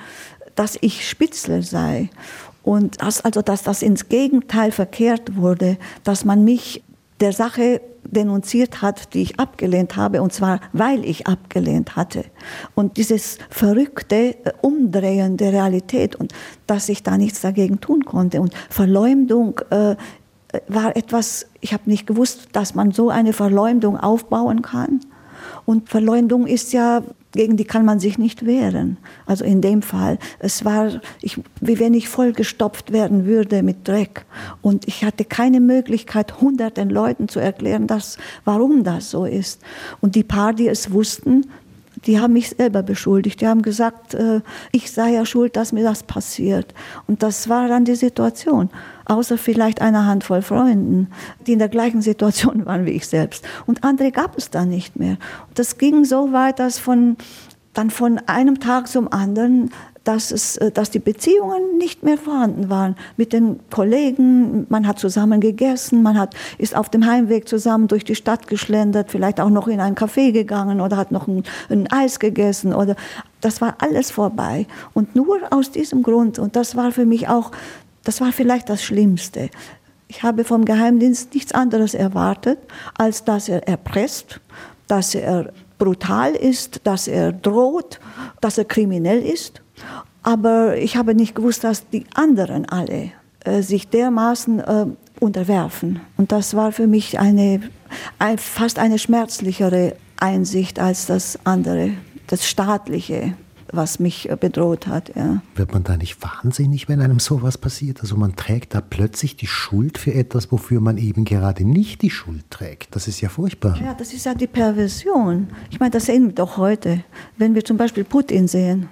dass 0.55 0.77
ich 0.79 1.07
Spitzel 1.07 1.61
sei. 1.61 2.09
Und 2.63 3.01
dass, 3.01 3.23
also, 3.23 3.41
dass 3.41 3.61
das 3.63 3.81
ins 3.81 4.07
Gegenteil 4.07 4.71
verkehrt 4.71 5.35
wurde, 5.35 5.77
dass 6.03 6.23
man 6.23 6.45
mich 6.45 6.83
der 7.19 7.33
Sache 7.33 7.81
denunziert 8.05 8.81
hat, 8.81 9.13
die 9.13 9.21
ich 9.21 9.39
abgelehnt 9.39 9.95
habe, 9.95 10.21
und 10.21 10.33
zwar 10.33 10.59
weil 10.73 11.03
ich 11.05 11.27
abgelehnt 11.27 11.95
hatte. 11.95 12.25
Und 12.73 12.97
dieses 12.97 13.37
verrückte 13.49 14.35
äh, 14.45 14.51
Umdrehen 14.61 15.37
der 15.37 15.53
Realität 15.53 16.15
und 16.15 16.33
dass 16.67 16.89
ich 16.89 17.03
da 17.03 17.17
nichts 17.17 17.41
dagegen 17.41 17.81
tun 17.81 18.05
konnte. 18.05 18.41
Und 18.41 18.53
Verleumdung 18.69 19.59
äh, 19.69 19.95
war 20.67 20.95
etwas, 20.95 21.47
ich 21.61 21.73
habe 21.73 21.89
nicht 21.89 22.07
gewusst, 22.07 22.49
dass 22.53 22.75
man 22.75 22.91
so 22.91 23.09
eine 23.09 23.33
Verleumdung 23.33 23.97
aufbauen 23.97 24.61
kann. 24.61 25.01
Und 25.65 25.89
Verleumdung 25.89 26.47
ist 26.47 26.73
ja 26.73 27.01
gegen 27.35 27.57
die 27.57 27.65
kann 27.65 27.85
man 27.85 27.99
sich 27.99 28.17
nicht 28.17 28.45
wehren. 28.45 28.97
Also 29.25 29.45
in 29.45 29.61
dem 29.61 29.81
Fall. 29.81 30.17
Es 30.39 30.65
war, 30.65 31.01
ich, 31.21 31.39
wie 31.61 31.79
wenn 31.79 31.93
ich 31.93 32.09
vollgestopft 32.09 32.91
werden 32.91 33.25
würde 33.25 33.61
mit 33.61 33.87
Dreck. 33.87 34.25
Und 34.61 34.87
ich 34.87 35.03
hatte 35.03 35.25
keine 35.25 35.59
Möglichkeit, 35.59 36.41
hunderten 36.41 36.89
Leuten 36.89 37.27
zu 37.27 37.39
erklären, 37.39 37.87
dass, 37.87 38.17
warum 38.45 38.83
das 38.83 39.11
so 39.11 39.25
ist. 39.25 39.61
Und 40.01 40.15
die 40.15 40.23
paar, 40.23 40.53
die 40.53 40.67
es 40.67 40.91
wussten, 40.91 41.45
die 42.05 42.19
haben 42.19 42.33
mich 42.33 42.49
selber 42.49 42.83
beschuldigt. 42.83 43.41
Die 43.41 43.47
haben 43.47 43.61
gesagt, 43.61 44.13
äh, 44.13 44.41
ich 44.71 44.91
sei 44.91 45.11
ja 45.11 45.25
schuld, 45.25 45.55
dass 45.55 45.71
mir 45.71 45.83
das 45.83 46.03
passiert. 46.03 46.73
Und 47.07 47.23
das 47.23 47.49
war 47.49 47.67
dann 47.67 47.85
die 47.85 47.95
Situation. 47.95 48.69
Außer 49.05 49.37
vielleicht 49.37 49.81
einer 49.81 50.05
Handvoll 50.05 50.41
Freunden, 50.41 51.09
die 51.45 51.53
in 51.53 51.59
der 51.59 51.69
gleichen 51.69 52.01
Situation 52.01 52.65
waren 52.65 52.85
wie 52.85 52.91
ich 52.91 53.07
selbst. 53.07 53.45
Und 53.65 53.83
andere 53.83 54.11
gab 54.11 54.37
es 54.37 54.49
da 54.49 54.65
nicht 54.65 54.95
mehr. 54.95 55.17
Und 55.47 55.59
das 55.59 55.77
ging 55.77 56.05
so 56.05 56.31
weit, 56.31 56.59
dass 56.59 56.79
von, 56.79 57.17
dann 57.73 57.89
von 57.89 58.19
einem 58.27 58.59
Tag 58.59 58.87
zum 58.87 59.11
anderen 59.11 59.71
dass, 60.05 60.31
es, 60.31 60.55
äh, 60.57 60.71
dass 60.71 60.91
die 60.91 60.99
Beziehungen 60.99 61.77
nicht 61.77 62.03
mehr 62.03 62.17
vorhanden 62.17 62.69
waren 62.69 62.95
mit 63.17 63.33
den 63.33 63.59
Kollegen. 63.69 64.65
Man 64.69 64.87
hat 64.87 64.99
zusammen 64.99 65.41
gegessen, 65.41 66.01
man 66.01 66.17
hat, 66.17 66.33
ist 66.57 66.75
auf 66.75 66.89
dem 66.89 67.05
Heimweg 67.05 67.49
zusammen 67.49 67.89
durch 67.89 68.05
die 68.05 68.15
Stadt 68.15 68.47
geschlendert, 68.47 69.11
vielleicht 69.11 69.41
auch 69.41 69.49
noch 69.49 69.67
in 69.67 69.81
ein 69.81 69.95
Café 69.95 70.31
gegangen 70.31 70.79
oder 70.79 70.95
hat 70.95 71.11
noch 71.11 71.27
ein, 71.27 71.43
ein 71.69 71.91
Eis 71.91 72.19
gegessen. 72.19 72.73
Oder, 72.73 72.95
das 73.41 73.59
war 73.59 73.75
alles 73.79 74.11
vorbei. 74.11 74.67
Und 74.93 75.15
nur 75.15 75.39
aus 75.51 75.71
diesem 75.71 76.03
Grund, 76.03 76.39
und 76.39 76.55
das 76.55 76.75
war 76.75 76.91
für 76.91 77.05
mich 77.05 77.27
auch, 77.27 77.51
das 78.03 78.21
war 78.21 78.31
vielleicht 78.31 78.69
das 78.69 78.83
Schlimmste. 78.83 79.49
Ich 80.07 80.21
habe 80.21 80.43
vom 80.43 80.65
Geheimdienst 80.65 81.33
nichts 81.33 81.51
anderes 81.51 81.95
erwartet, 81.95 82.59
als 82.97 83.23
dass 83.23 83.49
er 83.49 83.67
erpresst, 83.67 84.39
dass 84.87 85.15
er 85.15 85.51
brutal 85.79 86.33
ist, 86.33 86.81
dass 86.83 87.07
er 87.07 87.31
droht, 87.31 87.99
dass 88.39 88.57
er 88.57 88.65
kriminell 88.65 89.21
ist. 89.21 89.61
Aber 90.23 90.77
ich 90.77 90.97
habe 90.97 91.15
nicht 91.15 91.35
gewusst, 91.35 91.63
dass 91.63 91.89
die 91.89 92.05
anderen 92.15 92.67
alle 92.67 93.11
äh, 93.43 93.61
sich 93.61 93.89
dermaßen 93.89 94.59
äh, 94.59 94.85
unterwerfen. 95.19 95.99
Und 96.17 96.31
das 96.31 96.55
war 96.55 96.71
für 96.71 96.87
mich 96.87 97.19
eine, 97.19 97.61
ein, 98.19 98.37
fast 98.37 98.79
eine 98.79 98.99
schmerzlichere 98.99 99.95
Einsicht 100.17 100.79
als 100.79 101.05
das 101.05 101.39
andere, 101.45 101.91
das 102.27 102.47
staatliche 102.47 103.35
was 103.75 103.99
mich 103.99 104.29
äh, 104.29 104.37
bedroht 104.39 104.87
hat. 104.87 105.15
Ja. 105.15 105.41
Wird 105.55 105.73
man 105.73 105.83
da 105.83 105.97
nicht 105.97 106.17
wahnsinnig, 106.21 106.87
wenn 106.87 107.01
einem 107.01 107.19
sowas 107.19 107.57
passiert? 107.57 108.01
Also 108.01 108.15
man 108.15 108.35
trägt 108.35 108.73
da 108.73 108.81
plötzlich 108.81 109.35
die 109.35 109.47
Schuld 109.47 109.97
für 109.97 110.13
etwas, 110.13 110.51
wofür 110.51 110.81
man 110.81 110.97
eben 110.97 111.25
gerade 111.25 111.65
nicht 111.65 112.01
die 112.01 112.09
Schuld 112.09 112.49
trägt. 112.49 112.95
Das 112.95 113.07
ist 113.07 113.21
ja 113.21 113.29
furchtbar. 113.29 113.79
Ja, 113.81 113.93
das 113.93 114.13
ist 114.13 114.25
ja 114.25 114.33
die 114.33 114.47
Perversion. 114.47 115.47
Ich 115.69 115.79
meine, 115.79 115.91
das 115.91 116.05
sehen 116.05 116.27
wir 116.27 116.33
doch 116.33 116.57
heute. 116.57 117.03
Wenn 117.37 117.55
wir 117.55 117.63
zum 117.63 117.77
Beispiel 117.77 118.03
Putin 118.03 118.47
sehen, 118.47 118.87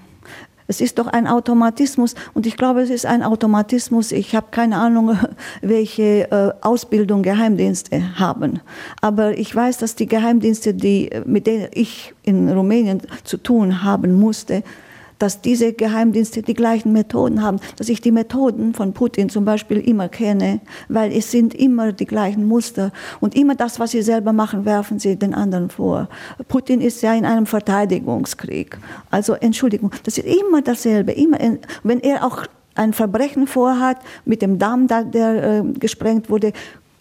es 0.67 0.81
ist 0.81 0.99
doch 0.99 1.07
ein 1.07 1.27
Automatismus 1.27 2.15
und 2.33 2.45
ich 2.45 2.57
glaube, 2.57 2.81
es 2.81 2.89
ist 2.89 3.05
ein 3.05 3.23
Automatismus. 3.23 4.11
Ich 4.11 4.35
habe 4.35 4.47
keine 4.51 4.77
Ahnung, 4.77 5.17
welche 5.61 6.31
äh, 6.31 6.51
Ausbildung 6.61 7.23
Geheimdienste 7.23 8.19
haben. 8.19 8.59
Aber 9.01 9.37
ich 9.37 9.53
weiß, 9.55 9.77
dass 9.77 9.95
die 9.95 10.07
Geheimdienste, 10.07 10.73
die, 10.73 11.09
mit 11.25 11.47
denen 11.47 11.67
ich 11.73 12.13
in 12.23 12.49
Rumänien 12.49 13.01
zu 13.23 13.37
tun 13.37 13.83
haben 13.83 14.13
musste, 14.13 14.63
dass 15.23 15.39
diese 15.39 15.71
Geheimdienste 15.71 16.41
die 16.41 16.53
gleichen 16.53 16.91
Methoden 16.91 17.41
haben, 17.41 17.61
dass 17.77 17.87
ich 17.87 18.01
die 18.01 18.11
Methoden 18.11 18.73
von 18.73 18.91
Putin 18.91 19.29
zum 19.29 19.45
Beispiel 19.45 19.77
immer 19.77 20.09
kenne, 20.09 20.59
weil 20.89 21.13
es 21.13 21.31
sind 21.31 21.55
immer 21.55 21.93
die 21.93 22.05
gleichen 22.05 22.45
Muster 22.45 22.91
und 23.21 23.33
immer 23.33 23.55
das, 23.55 23.79
was 23.79 23.91
sie 23.91 24.01
selber 24.01 24.33
machen, 24.33 24.65
werfen 24.65 24.99
sie 24.99 25.15
den 25.15 25.33
anderen 25.33 25.69
vor. 25.69 26.09
Putin 26.49 26.81
ist 26.81 27.01
ja 27.03 27.13
in 27.13 27.23
einem 27.23 27.45
Verteidigungskrieg. 27.45 28.77
Also 29.11 29.35
Entschuldigung, 29.35 29.91
das 30.03 30.17
ist 30.17 30.27
immer 30.27 30.61
dasselbe. 30.61 31.13
Immer, 31.13 31.37
wenn 31.83 32.01
er 32.01 32.25
auch 32.25 32.43
ein 32.75 32.91
Verbrechen 32.91 33.47
vorhat 33.47 33.99
mit 34.25 34.41
dem 34.41 34.59
Damm, 34.59 34.87
der 34.87 35.05
äh, 35.13 35.63
gesprengt 35.79 36.29
wurde, 36.29 36.51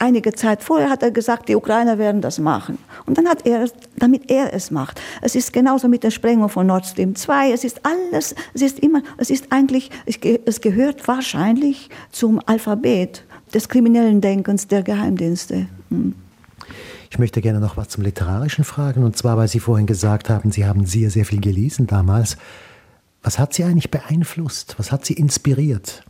einige 0.03 0.33
Zeit 0.33 0.63
vorher 0.63 0.91
hat 0.91 1.03
er 1.03 1.11
gesagt, 1.11 1.49
die 1.49 1.57
Ukrainer 1.57 1.97
werden 1.97 2.21
das 2.21 2.39
machen. 2.39 2.79
Und 3.07 3.17
dann 3.17 3.29
hat 3.29 3.47
er, 3.47 3.71
damit 3.97 4.31
er 4.31 4.53
es 4.53 4.71
macht. 4.71 5.01
Es 5.23 5.35
ist 5.35 5.53
genauso 5.53 5.89
mit 5.89 6.03
der 6.03 6.11
Sprengung 6.11 6.49
von 6.49 6.67
Nord 6.67 6.85
Stream 6.85 7.15
2. 7.15 7.53
Es 7.53 7.65
ist 7.65 7.81
alles, 7.85 8.35
es 8.53 8.63
ist 8.63 8.81
immer, 8.81 9.03
es 9.17 9.31
ist 9.31 9.47
eigentlich, 9.51 9.91
es 10.05 10.61
gehört 10.61 11.07
wahrscheinlich 11.07 11.89
zum 12.11 12.41
Alphabet 12.45 13.25
des 13.55 13.69
kriminellen 13.69 14.21
Denkens 14.21 14.67
der 14.67 14.83
Geheimdienste. 14.83 15.67
Hm. 15.91 16.15
Ich 17.11 17.19
möchte 17.19 17.41
gerne 17.41 17.61
noch 17.61 17.77
was 17.77 17.89
zum 17.89 18.03
Literarischen 18.03 18.65
fragen, 18.65 19.05
und 19.05 19.17
zwar, 19.17 19.37
weil 19.37 19.49
Sie 19.49 19.61
vorhin 19.61 19.87
gesagt 19.87 20.31
haben, 20.31 20.51
Sie 20.51 20.65
haben 20.65 20.87
sehr, 20.87 21.11
sehr 21.11 21.27
viel 21.27 21.41
gelesen 21.41 21.87
damals. 21.87 22.39
Was 23.23 23.39
hat 23.39 23.53
Sie 23.53 23.65
eigentlich 23.65 23.91
beeinflusst? 23.91 24.75
Was 24.79 24.91
hat 24.91 25.05
Sie 25.05 25.13
inspiriert 25.13 26.05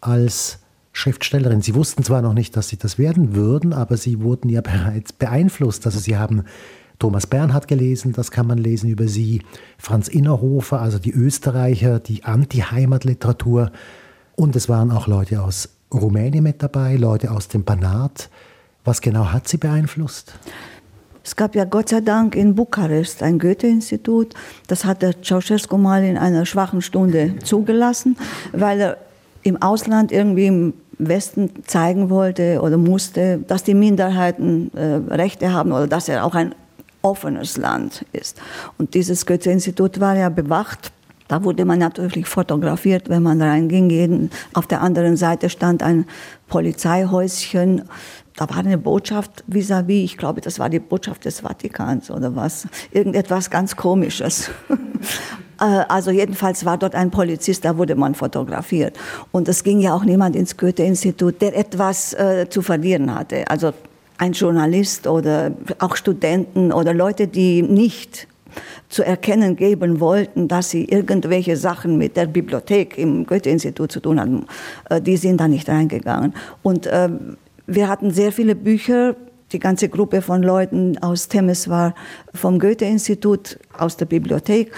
als 0.00 0.58
Schriftstellerin. 0.92 1.62
Sie 1.62 1.74
wussten 1.74 2.04
zwar 2.04 2.22
noch 2.22 2.34
nicht, 2.34 2.56
dass 2.56 2.68
sie 2.68 2.76
das 2.76 2.98
werden 2.98 3.34
würden, 3.34 3.72
aber 3.72 3.96
sie 3.96 4.20
wurden 4.20 4.48
ja 4.48 4.60
bereits 4.62 5.12
beeinflusst. 5.12 5.86
Also 5.86 5.98
sie 5.98 6.16
haben 6.16 6.44
Thomas 6.98 7.26
Bernhard 7.26 7.66
gelesen, 7.66 8.12
das 8.12 8.30
kann 8.30 8.46
man 8.46 8.58
lesen 8.58 8.88
über 8.88 9.08
sie, 9.08 9.42
Franz 9.78 10.06
Innerhofer, 10.08 10.80
also 10.80 10.98
die 10.98 11.12
Österreicher, 11.12 11.98
die 11.98 12.24
Anti-Heimatliteratur. 12.24 13.72
Und 14.36 14.54
es 14.54 14.68
waren 14.68 14.90
auch 14.90 15.06
Leute 15.08 15.42
aus 15.42 15.70
Rumänien 15.92 16.44
mit 16.44 16.62
dabei, 16.62 16.96
Leute 16.96 17.30
aus 17.30 17.48
dem 17.48 17.64
Banat. 17.64 18.30
Was 18.84 19.00
genau 19.00 19.32
hat 19.32 19.48
sie 19.48 19.58
beeinflusst? 19.58 20.34
Es 21.24 21.36
gab 21.36 21.54
ja 21.54 21.64
Gott 21.64 21.88
sei 21.88 22.00
Dank 22.00 22.34
in 22.34 22.54
Bukarest 22.54 23.22
ein 23.22 23.38
Goethe-Institut. 23.38 24.34
Das 24.66 24.84
hat 24.84 25.02
der 25.02 25.22
Ceausescu 25.22 25.76
mal 25.78 26.02
in 26.02 26.18
einer 26.18 26.46
schwachen 26.46 26.82
Stunde 26.82 27.36
zugelassen, 27.44 28.16
weil 28.52 28.80
er 28.80 28.98
im 29.42 29.60
Ausland 29.60 30.12
irgendwie 30.12 30.46
im 30.46 30.74
Westen 30.98 31.50
zeigen 31.66 32.10
wollte 32.10 32.60
oder 32.60 32.76
musste, 32.76 33.38
dass 33.38 33.64
die 33.64 33.74
Minderheiten 33.74 34.70
äh, 34.74 35.14
Rechte 35.14 35.52
haben 35.52 35.72
oder 35.72 35.86
dass 35.86 36.08
er 36.08 36.24
auch 36.24 36.34
ein 36.34 36.54
offenes 37.02 37.56
Land 37.56 38.04
ist. 38.12 38.40
Und 38.78 38.94
dieses 38.94 39.26
Goethe-Institut 39.26 40.00
war 40.00 40.16
ja 40.16 40.28
bewacht. 40.28 40.92
Da 41.28 41.42
wurde 41.42 41.64
man 41.64 41.78
natürlich 41.78 42.26
fotografiert, 42.26 43.08
wenn 43.08 43.22
man 43.22 43.40
reinging. 43.40 44.30
Auf 44.52 44.66
der 44.66 44.82
anderen 44.82 45.16
Seite 45.16 45.48
stand 45.48 45.82
ein 45.82 46.04
Polizeihäuschen. 46.48 47.82
Da 48.36 48.48
war 48.50 48.58
eine 48.58 48.78
Botschaft 48.78 49.42
vis-à-vis, 49.48 49.86
-vis, 49.86 50.04
ich 50.04 50.16
glaube, 50.18 50.40
das 50.40 50.58
war 50.58 50.68
die 50.68 50.78
Botschaft 50.78 51.24
des 51.24 51.40
Vatikans 51.40 52.10
oder 52.10 52.36
was. 52.36 52.66
Irgendetwas 52.92 53.50
ganz 53.50 53.76
Komisches. 53.76 54.50
Äh, 55.62 55.84
also 55.88 56.10
jedenfalls 56.10 56.64
war 56.64 56.76
dort 56.76 56.94
ein 56.94 57.10
Polizist, 57.10 57.64
da 57.64 57.78
wurde 57.78 57.94
man 57.94 58.14
fotografiert. 58.14 58.98
Und 59.30 59.48
es 59.48 59.62
ging 59.62 59.80
ja 59.80 59.94
auch 59.94 60.04
niemand 60.04 60.34
ins 60.36 60.56
Goethe-Institut, 60.56 61.40
der 61.40 61.56
etwas 61.56 62.12
äh, 62.14 62.46
zu 62.48 62.62
verlieren 62.62 63.14
hatte. 63.14 63.48
Also 63.48 63.72
ein 64.18 64.32
Journalist 64.32 65.06
oder 65.06 65.52
auch 65.78 65.96
Studenten 65.96 66.72
oder 66.72 66.92
Leute, 66.92 67.28
die 67.28 67.62
nicht 67.62 68.26
zu 68.88 69.02
erkennen 69.02 69.56
geben 69.56 70.00
wollten, 70.00 70.48
dass 70.48 70.68
sie 70.68 70.84
irgendwelche 70.84 71.56
Sachen 71.56 71.96
mit 71.96 72.16
der 72.16 72.26
Bibliothek 72.26 72.98
im 72.98 73.24
Goethe-Institut 73.24 73.90
zu 73.90 74.00
tun 74.00 74.20
hatten, 74.20 74.46
äh, 74.90 75.00
die 75.00 75.16
sind 75.16 75.40
da 75.40 75.48
nicht 75.48 75.68
reingegangen. 75.68 76.34
Und 76.62 76.86
äh, 76.86 77.08
wir 77.66 77.88
hatten 77.88 78.10
sehr 78.10 78.32
viele 78.32 78.54
Bücher, 78.54 79.14
die 79.52 79.58
ganze 79.58 79.88
Gruppe 79.88 80.22
von 80.22 80.42
Leuten 80.42 80.98
aus 80.98 81.28
Temes 81.28 81.68
war 81.68 81.94
vom 82.34 82.58
Goethe-Institut, 82.58 83.58
aus 83.76 83.96
der 83.96 84.06
Bibliothek. 84.06 84.72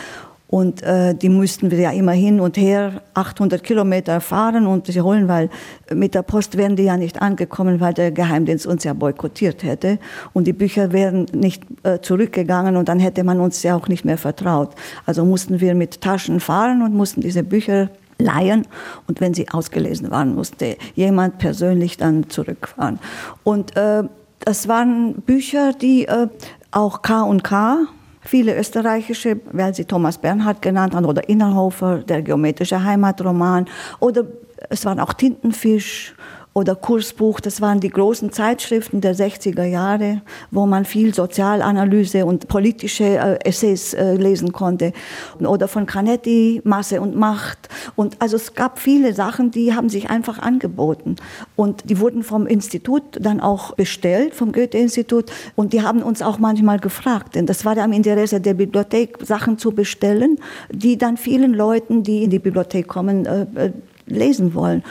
Und 0.55 0.85
äh, 0.85 1.17
die 1.17 1.31
mussten 1.31 1.73
wir 1.73 1.81
ja 1.81 1.91
immer 1.91 2.13
hin 2.13 2.39
und 2.39 2.57
her 2.57 3.03
800 3.15 3.65
Kilometer 3.65 4.21
fahren 4.21 4.69
und 4.69 4.87
sie 4.87 5.01
holen, 5.01 5.27
weil 5.27 5.51
mit 5.93 6.15
der 6.15 6.23
Post 6.23 6.57
wären 6.57 6.77
die 6.77 6.85
ja 6.85 6.97
nicht 6.97 7.21
angekommen, 7.21 7.81
weil 7.81 7.93
der 7.93 8.13
Geheimdienst 8.13 8.65
uns 8.65 8.85
ja 8.85 8.93
boykottiert 8.93 9.65
hätte. 9.65 9.99
Und 10.33 10.47
die 10.47 10.53
Bücher 10.53 10.93
wären 10.93 11.27
nicht 11.33 11.65
äh, 11.83 11.99
zurückgegangen 12.01 12.77
und 12.77 12.89
dann 12.89 13.01
hätte 13.01 13.25
man 13.25 13.41
uns 13.41 13.65
ja 13.65 13.75
auch 13.75 13.89
nicht 13.89 14.05
mehr 14.05 14.17
vertraut. 14.17 14.77
Also 15.07 15.25
mussten 15.25 15.59
wir 15.59 15.75
mit 15.75 16.01
Taschen 16.01 16.39
fahren 16.39 16.83
und 16.83 16.95
mussten 16.95 17.21
diese 17.21 17.43
Bücher 17.43 17.91
leihen 18.19 18.65
und 19.09 19.21
wenn 19.21 19.35
sie 19.35 19.49
ausgelesen 19.49 20.13
waren, 20.13 20.37
musste 20.37 20.77
jemand 20.95 21.39
persönlich 21.39 21.97
dann 21.97 22.31
zurückfahren. 22.31 23.01
Und 23.43 23.77
äh, 23.77 24.05
das 24.39 24.69
waren 24.69 25.15
Bücher, 25.15 25.73
die 25.73 26.05
äh, 26.05 26.29
auch 26.71 27.03
K 27.03 27.23
und 27.23 27.43
K 27.43 27.89
Viele 28.25 28.57
österreichische, 28.57 29.41
weil 29.53 29.75
sie 29.75 29.85
Thomas 29.85 30.19
Bernhard 30.19 30.63
genannt 30.63 30.95
haben, 30.95 31.05
oder 31.05 31.29
Innerhofer, 31.29 31.99
der 31.99 32.23
geometrische 32.23 32.83
Heimatroman, 32.83 33.67
oder 34.01 34.25
es 34.71 34.85
waren 34.85 34.99
auch 35.01 35.13
Tintenfisch 35.13 36.15
oder 36.55 36.77
Kursbuch, 36.77 37.41
das 37.41 37.61
waren 37.61 37.81
die 37.81 37.91
großen 37.91 38.31
Zeitschriften 38.31 39.01
der 39.01 39.17
60er 39.17 39.65
Jahre, 39.65 40.23
wo 40.53 40.67
man 40.67 40.85
viel 40.85 41.13
Sozialanalyse 41.13 42.25
und 42.25 42.47
politische 42.47 43.05
äh, 43.05 43.39
Essays 43.45 43.93
äh, 43.93 44.15
lesen 44.15 44.53
konnte. 44.53 44.93
Oder 45.41 45.67
von 45.67 45.85
Canetti, 45.85 46.63
Masse 46.65 47.01
und 47.01 47.17
Macht. 47.17 47.69
Und 47.97 48.23
also 48.23 48.37
es 48.37 48.55
gab 48.55 48.79
viele 48.79 49.15
Sachen, 49.15 49.51
die 49.51 49.75
haben 49.75 49.89
sich 49.89 50.11
einfach 50.11 50.39
angeboten. 50.39 51.17
Und 51.57 51.91
die 51.91 51.99
wurden 51.99 52.23
vom 52.23 52.47
Institut 52.47 53.03
dann 53.21 53.41
auch 53.41 53.75
bestellt, 53.75 54.33
vom 54.35 54.53
Goethe-Institut. 54.53 55.33
Und 55.57 55.73
die 55.73 55.83
haben 55.83 56.03
uns 56.03 56.23
auch 56.23 56.39
manchmal 56.39 56.79
gefragt, 56.79 57.35
denn 57.35 57.47
das 57.47 57.65
war 57.65 57.77
ja 57.77 57.85
im 57.85 57.93
Interesse 57.93 58.41
der 58.41 58.55
Bibliothek, 58.55 59.19
Sachen 59.23 59.59
zu 59.59 59.73
bestellen, 59.73 60.39
die 60.71 60.99
dann 60.99 61.17
vielen 61.17 61.53
Leuten, 61.53 62.05
die 62.05 62.23
in 62.23 62.31
die 62.31 62.39
Bibliothek 62.39 62.87
kommen, 62.87 63.27
äh, 63.27 63.73
lesen 64.07 64.55
wollen. 64.55 64.83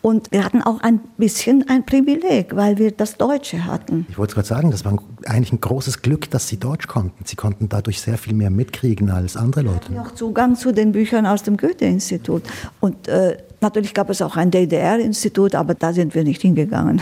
Und 0.00 0.30
wir 0.32 0.44
hatten 0.44 0.62
auch 0.62 0.80
ein 0.80 1.00
bisschen 1.16 1.68
ein 1.68 1.84
Privileg, 1.84 2.56
weil 2.56 2.78
wir 2.78 2.90
das 2.90 3.16
Deutsche 3.16 3.64
hatten. 3.64 4.06
Ich 4.08 4.18
wollte 4.18 4.34
gerade 4.34 4.48
sagen, 4.48 4.70
das 4.70 4.84
war 4.84 4.98
eigentlich 5.26 5.52
ein 5.52 5.60
großes 5.60 6.02
Glück, 6.02 6.30
dass 6.30 6.48
Sie 6.48 6.58
Deutsch 6.58 6.86
konnten. 6.86 7.24
Sie 7.24 7.36
konnten 7.36 7.68
dadurch 7.68 8.00
sehr 8.00 8.18
viel 8.18 8.34
mehr 8.34 8.50
mitkriegen 8.50 9.10
als 9.10 9.36
andere 9.36 9.62
Leute. 9.62 10.00
Auch 10.00 10.14
Zugang 10.14 10.56
zu 10.56 10.72
den 10.72 10.92
Büchern 10.92 11.26
aus 11.26 11.42
dem 11.42 11.56
Goethe-Institut. 11.56 12.42
Und 12.80 13.08
äh, 13.08 13.36
natürlich 13.60 13.94
gab 13.94 14.10
es 14.10 14.22
auch 14.22 14.36
ein 14.36 14.50
DDR-Institut, 14.50 15.54
aber 15.54 15.74
da 15.74 15.92
sind 15.92 16.14
wir 16.14 16.24
nicht 16.24 16.42
hingegangen. 16.42 17.00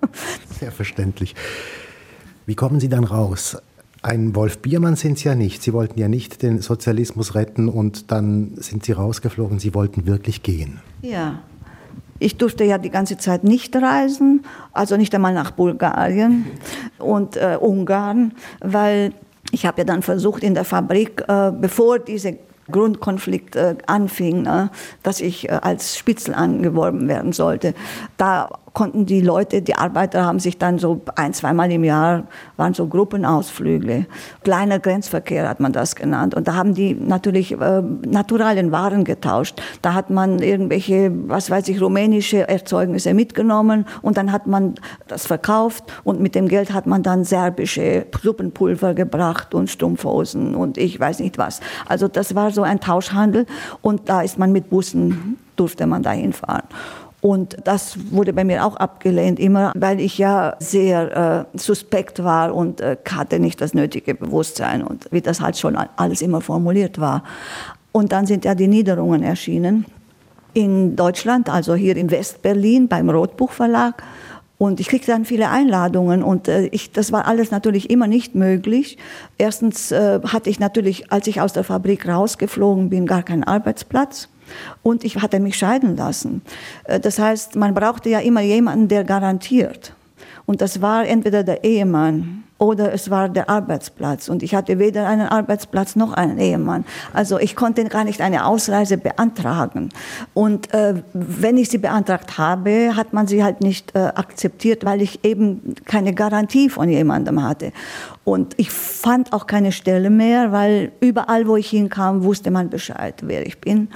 sehr 0.60 0.72
verständlich. 0.72 1.34
Wie 2.46 2.54
kommen 2.54 2.80
Sie 2.80 2.88
dann 2.88 3.04
raus? 3.04 3.56
Ein 4.02 4.34
Wolf 4.34 4.58
Biermann 4.58 4.96
sind 4.96 5.18
Sie 5.18 5.28
ja 5.28 5.36
nicht. 5.36 5.62
Sie 5.62 5.72
wollten 5.72 5.98
ja 5.98 6.08
nicht 6.08 6.42
den 6.42 6.60
Sozialismus 6.60 7.36
retten 7.36 7.68
und 7.68 8.10
dann 8.10 8.54
sind 8.56 8.84
Sie 8.84 8.92
rausgeflogen. 8.92 9.60
Sie 9.60 9.74
wollten 9.74 10.06
wirklich 10.06 10.42
gehen. 10.42 10.80
Ja. 11.02 11.38
Ich 12.18 12.36
durfte 12.36 12.64
ja 12.64 12.78
die 12.78 12.90
ganze 12.90 13.16
Zeit 13.16 13.44
nicht 13.44 13.74
reisen, 13.74 14.44
also 14.72 14.96
nicht 14.96 15.14
einmal 15.14 15.34
nach 15.34 15.52
Bulgarien 15.52 16.46
und 16.98 17.36
äh, 17.36 17.56
Ungarn, 17.60 18.32
weil 18.60 19.12
ich 19.50 19.66
habe 19.66 19.80
ja 19.80 19.84
dann 19.84 20.02
versucht 20.02 20.42
in 20.42 20.54
der 20.54 20.64
Fabrik, 20.64 21.24
äh, 21.26 21.50
bevor 21.50 21.98
diese 21.98 22.38
Grundkonflikt 22.70 23.56
äh, 23.56 23.76
anfing, 23.86 24.46
äh, 24.46 24.68
dass 25.02 25.20
ich 25.20 25.48
äh, 25.48 25.58
als 25.62 25.96
Spitzel 25.96 26.34
angeworben 26.34 27.08
werden 27.08 27.32
sollte. 27.32 27.74
Da 28.16 28.48
konnten 28.72 29.06
die 29.06 29.20
Leute, 29.20 29.62
die 29.62 29.74
Arbeiter 29.74 30.24
haben 30.24 30.38
sich 30.38 30.58
dann 30.58 30.78
so 30.78 31.02
ein, 31.16 31.34
zweimal 31.34 31.70
im 31.70 31.84
Jahr, 31.84 32.24
waren 32.56 32.74
so 32.74 32.86
Gruppenausflüge. 32.86 34.06
Kleiner 34.44 34.78
Grenzverkehr 34.78 35.48
hat 35.48 35.60
man 35.60 35.72
das 35.72 35.94
genannt. 35.94 36.34
Und 36.34 36.48
da 36.48 36.54
haben 36.54 36.74
die 36.74 36.94
natürlich 36.94 37.52
äh, 37.52 37.82
naturalen 38.06 38.72
Waren 38.72 39.04
getauscht. 39.04 39.60
Da 39.82 39.94
hat 39.94 40.10
man 40.10 40.38
irgendwelche, 40.38 41.12
was 41.28 41.50
weiß 41.50 41.68
ich, 41.68 41.80
rumänische 41.80 42.48
Erzeugnisse 42.48 43.14
mitgenommen 43.14 43.86
und 44.00 44.16
dann 44.16 44.32
hat 44.32 44.46
man 44.46 44.74
das 45.06 45.26
verkauft 45.26 45.84
und 46.04 46.20
mit 46.20 46.34
dem 46.34 46.48
Geld 46.48 46.72
hat 46.72 46.86
man 46.86 47.02
dann 47.02 47.24
serbische 47.24 48.06
Suppenpulver 48.22 48.94
gebracht 48.94 49.54
und 49.54 49.70
Strumpfhosen 49.70 50.54
und 50.54 50.78
ich 50.78 50.98
weiß 50.98 51.20
nicht 51.20 51.38
was. 51.38 51.60
Also 51.86 52.08
das 52.08 52.34
war 52.34 52.50
so 52.50 52.62
ein 52.62 52.80
Tauschhandel 52.80 53.46
und 53.82 54.08
da 54.08 54.22
ist 54.22 54.38
man 54.38 54.52
mit 54.52 54.70
Bussen, 54.70 55.38
durfte 55.56 55.86
man 55.86 56.02
dahin 56.02 56.32
fahren. 56.32 56.64
Und 57.22 57.56
das 57.62 57.96
wurde 58.10 58.32
bei 58.32 58.42
mir 58.42 58.66
auch 58.66 58.74
abgelehnt, 58.74 59.38
immer 59.38 59.72
weil 59.76 60.00
ich 60.00 60.18
ja 60.18 60.56
sehr 60.58 61.46
äh, 61.54 61.56
suspekt 61.56 62.24
war 62.24 62.52
und 62.52 62.80
äh, 62.80 62.96
hatte 63.08 63.38
nicht 63.38 63.60
das 63.60 63.74
nötige 63.74 64.16
Bewusstsein 64.16 64.82
und 64.82 65.06
wie 65.12 65.20
das 65.20 65.40
halt 65.40 65.56
schon 65.56 65.76
alles 65.76 66.20
immer 66.20 66.40
formuliert 66.40 67.00
war. 67.00 67.22
Und 67.92 68.10
dann 68.10 68.26
sind 68.26 68.44
ja 68.44 68.56
die 68.56 68.66
Niederungen 68.66 69.22
erschienen 69.22 69.86
in 70.52 70.96
Deutschland, 70.96 71.48
also 71.48 71.76
hier 71.76 71.96
in 71.96 72.10
Westberlin 72.10 72.88
beim 72.88 73.08
Rotbuchverlag. 73.08 74.02
Und 74.58 74.80
ich 74.80 74.88
kriegte 74.88 75.12
dann 75.12 75.24
viele 75.24 75.48
Einladungen 75.48 76.24
und 76.24 76.48
äh, 76.48 76.66
ich, 76.66 76.90
das 76.90 77.12
war 77.12 77.28
alles 77.28 77.52
natürlich 77.52 77.88
immer 77.88 78.08
nicht 78.08 78.34
möglich. 78.34 78.98
Erstens 79.38 79.92
äh, 79.92 80.20
hatte 80.24 80.50
ich 80.50 80.58
natürlich, 80.58 81.12
als 81.12 81.28
ich 81.28 81.40
aus 81.40 81.52
der 81.52 81.62
Fabrik 81.62 82.08
rausgeflogen 82.08 82.90
bin, 82.90 83.06
gar 83.06 83.22
keinen 83.22 83.44
Arbeitsplatz. 83.44 84.28
Und 84.82 85.04
ich 85.04 85.20
hatte 85.20 85.40
mich 85.40 85.56
scheiden 85.56 85.96
lassen. 85.96 86.42
Äh, 86.84 87.00
das 87.00 87.18
heißt, 87.18 87.56
man 87.56 87.74
brauchte 87.74 88.08
ja 88.08 88.20
immer 88.20 88.40
jemanden, 88.40 88.88
der 88.88 89.04
garantiert. 89.04 89.94
Und 90.46 90.60
das 90.60 90.82
war 90.82 91.06
entweder 91.06 91.44
der 91.44 91.64
Ehemann 91.64 92.44
oder 92.62 92.92
es 92.92 93.10
war 93.10 93.28
der 93.28 93.50
Arbeitsplatz. 93.50 94.28
Und 94.28 94.44
ich 94.44 94.54
hatte 94.54 94.78
weder 94.78 95.08
einen 95.08 95.26
Arbeitsplatz 95.26 95.96
noch 95.96 96.12
einen 96.12 96.38
Ehemann. 96.38 96.84
Also 97.12 97.40
ich 97.40 97.56
konnte 97.56 97.84
gar 97.86 98.04
nicht 98.04 98.20
eine 98.20 98.46
Ausreise 98.46 98.98
beantragen. 98.98 99.88
Und 100.32 100.72
äh, 100.72 101.02
wenn 101.12 101.56
ich 101.56 101.70
sie 101.70 101.78
beantragt 101.78 102.38
habe, 102.38 102.94
hat 102.94 103.12
man 103.12 103.26
sie 103.26 103.42
halt 103.42 103.62
nicht 103.62 103.96
äh, 103.96 103.98
akzeptiert, 103.98 104.84
weil 104.84 105.02
ich 105.02 105.24
eben 105.24 105.74
keine 105.86 106.14
Garantie 106.14 106.70
von 106.70 106.88
jemandem 106.88 107.42
hatte. 107.42 107.72
Und 108.22 108.54
ich 108.58 108.70
fand 108.70 109.32
auch 109.32 109.48
keine 109.48 109.72
Stelle 109.72 110.08
mehr, 110.08 110.52
weil 110.52 110.92
überall, 111.00 111.48
wo 111.48 111.56
ich 111.56 111.70
hinkam, 111.70 112.22
wusste 112.22 112.52
man 112.52 112.70
Bescheid, 112.70 113.16
wer 113.22 113.44
ich 113.44 113.60
bin. 113.60 113.88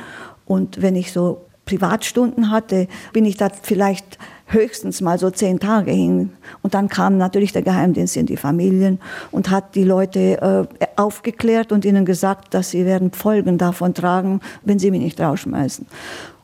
Und 0.47 0.81
wenn 0.81 0.97
ich 0.97 1.13
so 1.13 1.47
Privatstunden 1.67 2.51
hatte, 2.51 2.87
bin 3.13 3.25
ich 3.25 3.37
da 3.37 3.51
vielleicht 3.51 4.19
höchstens 4.47 5.01
mal 5.01 5.19
so 5.19 5.31
zehn 5.31 5.59
Tage 5.59 5.91
hin. 5.91 6.31
Und 6.63 6.75
dann 6.75 6.89
kam 6.89 7.19
natürlich 7.19 7.53
der 7.53 7.63
Geheimdienst 7.63 8.17
in 8.17 8.27
die 8.27 8.37
Familien 8.37 9.01
und 9.33 9.51
hat 9.51 9.75
die 9.75 9.83
Leute 9.83 10.69
äh, 10.81 10.87
aufgeklärt 10.95 11.73
und 11.73 11.85
ihnen 11.85 12.05
gesagt, 12.05 12.55
dass 12.55 12.71
sie 12.71 12.87
werden 12.87 13.11
Folgen 13.13 13.59
davon 13.59 13.93
tragen, 13.95 14.41
wenn 14.65 14.79
sie 14.79 14.93
mich 14.93 15.03
nicht 15.03 15.21
rausschmeißen. 15.21 15.87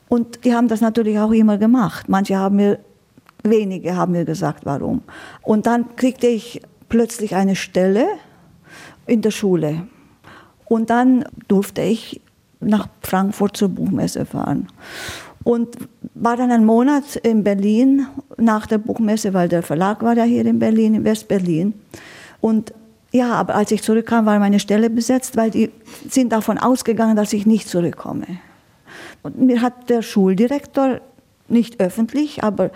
Und 0.09 0.45
die 0.45 0.55
haben 0.55 0.69
das 0.69 0.81
natürlich 0.81 1.19
auch 1.21 1.31
immer 1.31 1.59
gemacht. 1.59 2.09
Manche 2.09 2.37
haben 2.37 2.57
mir, 2.57 2.81
wenige 3.45 3.97
haben 3.97 4.12
mir 4.12 4.25
gesagt, 4.25 4.67
warum. 4.67 5.03
Und 5.43 5.67
dann 5.67 5.95
kriegte 5.95 6.27
ich 6.27 6.61
plötzlich 6.88 7.37
eine 7.37 7.57
Stelle 7.57 8.07
in 9.07 9.23
der 9.23 9.31
Schule. 9.31 9.87
Und 10.67 10.91
dann 10.91 11.25
durfte 11.49 11.83
ich 11.83 12.21
nach 12.62 12.88
Frankfurt 13.03 13.57
zur 13.57 13.68
Buchmesse 13.68 14.25
fahren. 14.25 14.68
Und 15.44 15.77
war 16.14 16.37
dann 16.37 16.53
einen 16.53 16.64
Monat 16.64 17.16
in 17.16 17.42
Berlin 17.42 18.07
nach 18.37 18.66
der 18.66 18.79
Buchmesse, 18.79 19.35
weil 19.35 19.48
der 19.48 19.62
Verlag 19.62 20.03
war 20.03 20.16
ja 20.16 20.25
hier 20.25 20.46
in 20.46 20.59
Berlin, 20.59 20.94
in 20.94 21.05
West-Berlin. 21.05 21.75
Und 22.40 22.72
ja, 23.11 23.33
aber 23.33 23.55
als 23.55 23.70
ich 23.72 23.83
zurückkam, 23.83 24.25
war 24.25 24.38
meine 24.38 24.61
Stelle 24.61 24.88
besetzt, 24.88 25.37
weil 25.37 25.51
die 25.51 25.70
sind 26.09 26.33
davon 26.33 26.59
ausgegangen, 26.59 27.16
dass 27.16 27.33
ich 27.33 27.44
nicht 27.44 27.68
zurückkomme. 27.68 28.27
Und 29.22 29.38
mir 29.40 29.61
hat 29.61 29.90
der 29.90 30.03
Schuldirektor 30.03 31.01
nicht 31.48 31.81
öffentlich, 31.81 32.42
aber 32.42 32.70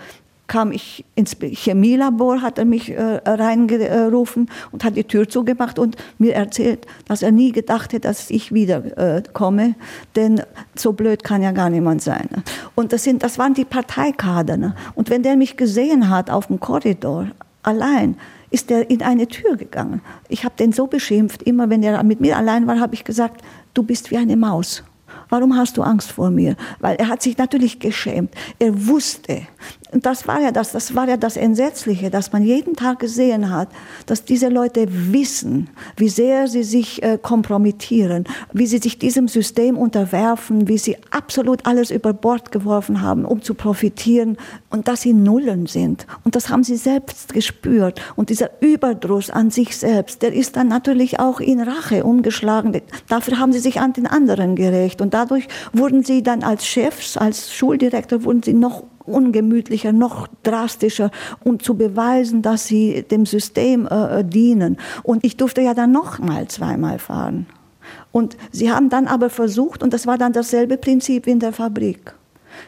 kam 0.47 0.71
ich 0.71 1.05
ins 1.15 1.35
Chemielabor, 1.39 2.41
hat 2.41 2.57
er 2.57 2.65
mich 2.65 2.89
äh, 2.89 3.19
reingerufen 3.25 4.49
und 4.71 4.83
hat 4.83 4.95
die 4.95 5.03
Tür 5.03 5.27
zugemacht 5.27 5.77
und 5.77 5.97
mir 6.17 6.35
erzählt, 6.35 6.85
dass 7.07 7.21
er 7.21 7.31
nie 7.31 7.51
gedacht 7.51 7.93
hätte, 7.93 8.07
dass 8.07 8.29
ich 8.29 8.53
wiederkomme, 8.53 9.69
äh, 9.69 9.73
denn 10.15 10.41
so 10.75 10.93
blöd 10.93 11.23
kann 11.23 11.41
ja 11.41 11.51
gar 11.51 11.69
niemand 11.69 12.01
sein. 12.01 12.29
Und 12.75 12.93
das, 12.93 13.03
sind, 13.03 13.23
das 13.23 13.37
waren 13.37 13.53
die 13.53 13.65
Parteikader. 13.65 14.57
Ne? 14.57 14.75
Und 14.95 15.09
wenn 15.09 15.23
der 15.23 15.35
mich 15.35 15.57
gesehen 15.57 16.09
hat 16.09 16.29
auf 16.29 16.47
dem 16.47 16.59
Korridor, 16.59 17.27
allein, 17.63 18.15
ist 18.49 18.71
er 18.71 18.89
in 18.89 19.01
eine 19.01 19.27
Tür 19.27 19.57
gegangen. 19.57 20.01
Ich 20.29 20.45
habe 20.45 20.55
den 20.57 20.71
so 20.71 20.87
beschimpft, 20.87 21.43
immer 21.43 21.69
wenn 21.69 21.83
er 21.83 22.01
mit 22.03 22.21
mir 22.21 22.37
allein 22.37 22.65
war, 22.65 22.79
habe 22.79 22.95
ich 22.95 23.03
gesagt, 23.03 23.41
du 23.73 23.83
bist 23.83 24.09
wie 24.09 24.17
eine 24.17 24.37
Maus. 24.37 24.83
Warum 25.29 25.55
hast 25.57 25.77
du 25.77 25.81
Angst 25.81 26.11
vor 26.11 26.29
mir? 26.29 26.55
Weil 26.79 26.95
er 26.95 27.09
hat 27.09 27.21
sich 27.21 27.37
natürlich 27.37 27.79
geschämt. 27.79 28.33
Er 28.59 28.87
wusste, 28.87 29.41
das 29.91 30.27
war 30.27 30.41
ja 30.41 30.51
das, 30.51 30.71
das 30.71 30.95
war 30.95 31.07
ja 31.07 31.17
das 31.17 31.37
Entsetzliche, 31.37 32.09
dass 32.09 32.31
man 32.31 32.43
jeden 32.43 32.75
Tag 32.75 32.99
gesehen 32.99 33.49
hat, 33.49 33.69
dass 34.05 34.25
diese 34.25 34.49
Leute 34.49 34.85
wissen, 34.89 35.69
wie 35.95 36.09
sehr 36.09 36.47
sie 36.47 36.63
sich 36.63 37.01
äh, 37.03 37.17
kompromittieren, 37.21 38.25
wie 38.53 38.67
sie 38.67 38.79
sich 38.79 38.99
diesem 38.99 39.27
System 39.27 39.77
unterwerfen, 39.77 40.67
wie 40.67 40.77
sie 40.77 40.97
absolut 41.11 41.65
alles 41.65 41.91
über 41.91 42.13
Bord 42.13 42.51
geworfen 42.51 43.01
haben, 43.01 43.25
um 43.25 43.41
zu 43.41 43.53
profitieren 43.53 44.37
und 44.69 44.87
dass 44.87 45.01
sie 45.01 45.13
Nullen 45.13 45.67
sind. 45.67 46.05
Und 46.23 46.35
das 46.35 46.49
haben 46.49 46.63
sie 46.63 46.77
selbst 46.77 47.33
gespürt. 47.33 48.01
Und 48.15 48.29
dieser 48.29 48.49
Überdruss 48.61 49.29
an 49.29 49.51
sich 49.51 49.77
selbst, 49.77 50.21
der 50.21 50.33
ist 50.33 50.55
dann 50.55 50.67
natürlich 50.67 51.19
auch 51.19 51.39
in 51.39 51.61
Rache 51.61 52.03
umgeschlagen. 52.03 52.81
Dafür 53.07 53.39
haben 53.39 53.53
sie 53.53 53.59
sich 53.59 53.79
an 53.79 53.93
den 53.93 54.07
anderen 54.07 54.55
gerecht. 54.55 55.01
Und 55.01 55.13
dadurch 55.13 55.47
wurden 55.73 56.03
sie 56.03 56.23
dann 56.23 56.43
als 56.43 56.65
Chefs, 56.65 57.17
als 57.17 57.53
Schuldirektor, 57.53 58.23
wurden 58.23 58.43
sie 58.43 58.53
noch 58.53 58.83
ungemütlicher, 59.07 59.91
noch 59.91 60.27
drastischer, 60.43 61.11
um 61.43 61.59
zu 61.59 61.75
beweisen, 61.75 62.41
dass 62.41 62.65
sie 62.65 63.03
dem 63.03 63.25
System 63.25 63.87
äh, 63.87 64.23
dienen. 64.23 64.77
Und 65.03 65.23
ich 65.23 65.37
durfte 65.37 65.61
ja 65.61 65.73
dann 65.73 65.91
noch 65.91 66.19
mal 66.19 66.47
zweimal 66.47 66.99
fahren. 66.99 67.47
Und 68.11 68.37
sie 68.51 68.71
haben 68.71 68.89
dann 68.89 69.07
aber 69.07 69.29
versucht, 69.29 69.83
und 69.83 69.93
das 69.93 70.07
war 70.07 70.17
dann 70.17 70.33
dasselbe 70.33 70.77
Prinzip 70.77 71.25
wie 71.25 71.31
in 71.31 71.39
der 71.39 71.53
Fabrik. 71.53 72.13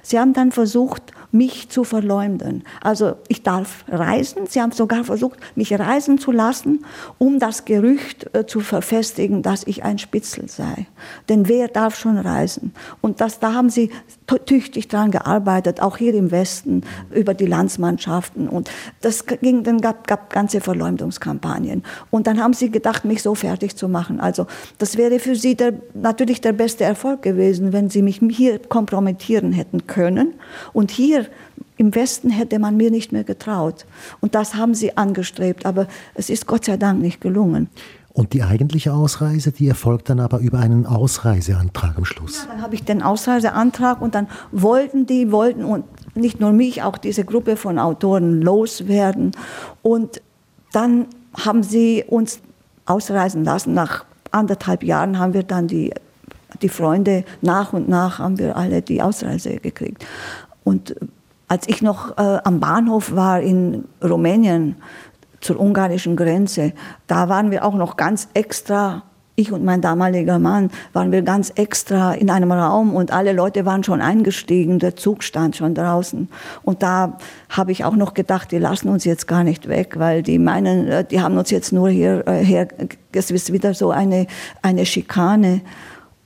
Sie 0.02 0.20
haben 0.20 0.34
dann 0.34 0.52
versucht, 0.52 1.12
mich 1.32 1.70
zu 1.70 1.84
verleumden. 1.84 2.64
Also 2.82 3.16
ich 3.28 3.44
darf 3.44 3.86
reisen. 3.88 4.48
Sie 4.48 4.62
haben 4.62 4.72
sogar 4.72 5.04
versucht, 5.04 5.40
mich 5.56 5.78
reisen 5.78 6.18
zu 6.18 6.32
lassen, 6.32 6.86
um 7.18 7.40
das 7.40 7.66
Gerücht 7.66 8.34
äh, 8.34 8.46
zu 8.46 8.62
verfestigen, 8.62 9.42
dass 9.42 9.66
ich 9.66 9.84
ein 9.84 10.00
Spitzel 10.00 10.50
sei. 10.50 10.88
Denn 11.28 11.48
wer 11.48 11.68
darf 11.68 11.96
schon 11.96 12.18
reisen? 12.18 12.74
Und 13.02 13.22
das, 13.22 13.40
da 13.40 13.54
haben 13.54 13.70
sie 13.70 13.92
tüchtig 14.38 14.88
dran 14.88 15.12
gearbeitet, 15.12 15.82
auch 15.82 15.98
hier 15.98 16.14
im 16.14 16.32
Westen, 16.32 16.84
über 17.12 17.34
die 17.34 17.46
Landsmannschaften. 17.46 18.48
Und 18.48 18.70
das 19.02 19.26
ging, 19.26 19.64
dann 19.64 19.82
gab, 19.82 20.08
gab 20.08 20.32
ganze 20.32 20.62
Verleumdungskampagnen. 20.62 21.84
Und 22.10 22.28
dann 22.28 22.42
haben 22.42 22.54
sie 22.54 22.70
gedacht, 22.70 23.06
mich 23.06 23.22
so 23.22 23.36
fertig 23.36 23.76
zu 23.76 23.90
machen. 23.90 24.20
Also 24.20 24.46
das 24.78 24.98
wäre 24.98 25.20
für 25.20 25.36
sie 25.36 25.56
der, 25.56 25.74
natürlich 25.94 26.42
der 26.42 26.54
beste 26.54 26.84
Erfolg 26.84 27.22
gewesen, 27.22 27.74
wenn 27.74 27.90
sie 27.90 28.02
mich 28.02 28.20
hier 28.30 28.60
kompromittieren 28.60 29.52
hätten 29.52 29.88
können. 29.88 30.34
Und 30.74 30.92
hier 30.92 31.26
im 31.78 31.96
Westen 31.96 32.30
hätte 32.30 32.60
man 32.60 32.76
mir 32.76 32.92
nicht 32.92 33.14
mehr 33.14 33.24
getraut. 33.24 33.86
Und 34.20 34.36
das 34.36 34.56
haben 34.56 34.74
sie 34.74 34.98
angestrebt, 34.98 35.66
aber 35.66 35.88
es 36.14 36.30
ist 36.30 36.46
Gott 36.46 36.66
sei 36.66 36.76
Dank 36.76 37.02
nicht 37.02 37.22
gelungen. 37.22 37.70
Und 38.12 38.34
die 38.34 38.44
eigentliche 38.44 38.94
Ausreise, 38.94 39.52
die 39.52 39.68
erfolgt 39.68 40.10
dann 40.10 40.20
aber 40.20 40.40
über 40.40 40.60
einen 40.60 40.86
Ausreiseantrag 40.86 41.98
am 41.98 42.06
Schluss. 42.06 42.46
Ja, 42.46 42.54
dann 42.54 42.62
habe 42.64 42.76
ich 42.76 42.84
den 42.84 43.04
Ausreiseantrag 43.04 44.02
und 44.02 44.16
dann 44.16 44.28
wollten 44.52 45.06
die, 45.06 45.32
wollten 45.32 45.64
und 45.64 45.86
nicht 46.16 46.40
nur 46.40 46.52
mich, 46.52 46.82
auch 46.82 46.98
diese 46.98 47.24
Gruppe 47.24 47.56
von 47.56 47.78
Autoren 47.78 48.42
loswerden. 48.42 49.32
Und 49.84 50.22
dann 50.72 51.08
haben 51.38 51.64
sie 51.64 52.04
uns 52.06 52.40
ausreisen 52.86 53.44
lassen. 53.44 53.74
Nach 53.74 54.06
anderthalb 54.32 54.84
Jahren 54.84 55.20
haben 55.20 55.34
wir 55.34 55.44
dann 55.44 55.68
die, 55.68 55.94
die 56.62 56.70
Freunde, 56.70 57.24
nach 57.42 57.74
und 57.74 57.90
nach 57.90 58.20
haben 58.20 58.40
wir 58.40 58.58
alle 58.58 58.82
die 58.82 59.02
Ausreise 59.02 59.58
gekriegt. 59.58 60.06
Und 60.64 60.96
als 61.48 61.68
ich 61.68 61.82
noch 61.82 62.18
äh, 62.18 62.40
am 62.44 62.60
Bahnhof 62.60 63.16
war 63.16 63.40
in 63.42 63.86
Rumänien, 64.04 64.76
zur 65.42 65.60
ungarischen 65.60 66.16
Grenze. 66.16 66.74
Da 67.08 67.30
waren 67.30 67.52
wir 67.52 67.66
auch 67.66 67.76
noch 67.76 67.98
ganz 67.98 68.28
extra 68.34 69.04
ich 69.40 69.52
und 69.52 69.64
mein 69.64 69.82
damaliger 69.82 70.38
Mann 70.38 70.70
waren 70.94 71.12
wir 71.12 71.22
ganz 71.22 71.52
extra 71.56 72.14
in 72.14 72.30
einem 72.30 72.52
Raum 72.52 72.94
und 72.94 73.12
alle 73.12 73.32
Leute 73.32 73.66
waren 73.66 73.84
schon 73.84 74.02
eingestiegen, 74.02 74.80
der 74.80 74.96
Zug 74.96 75.24
stand 75.24 75.56
schon 75.56 75.74
draußen. 75.74 76.28
Und 76.62 76.84
da 76.84 77.18
habe 77.50 77.72
ich 77.72 77.86
auch 77.86 77.96
noch 77.96 78.14
gedacht, 78.14 78.52
die 78.52 78.58
lassen 78.58 78.90
uns 78.90 79.06
jetzt 79.06 79.28
gar 79.28 79.44
nicht 79.44 79.70
weg, 79.70 79.96
weil 79.98 80.24
die 80.24 80.40
meinen, 80.40 80.88
äh, 80.88 81.06
die 81.06 81.22
haben 81.22 81.38
uns 81.38 81.50
jetzt 81.50 81.72
nur 81.72 81.90
hierher, 81.90 82.68
es 83.14 83.32
ist 83.32 83.54
wieder 83.54 83.74
so 83.74 83.92
eine, 83.92 84.28
eine 84.62 84.86
Schikane. 84.86 85.62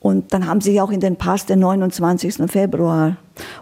Und 0.03 0.33
dann 0.33 0.47
haben 0.47 0.59
sie 0.59 0.81
auch 0.81 0.91
in 0.91 0.99
den 0.99 1.15
Pass 1.15 1.45
den 1.45 1.59
29. 1.59 2.51
Februar. 2.51 3.15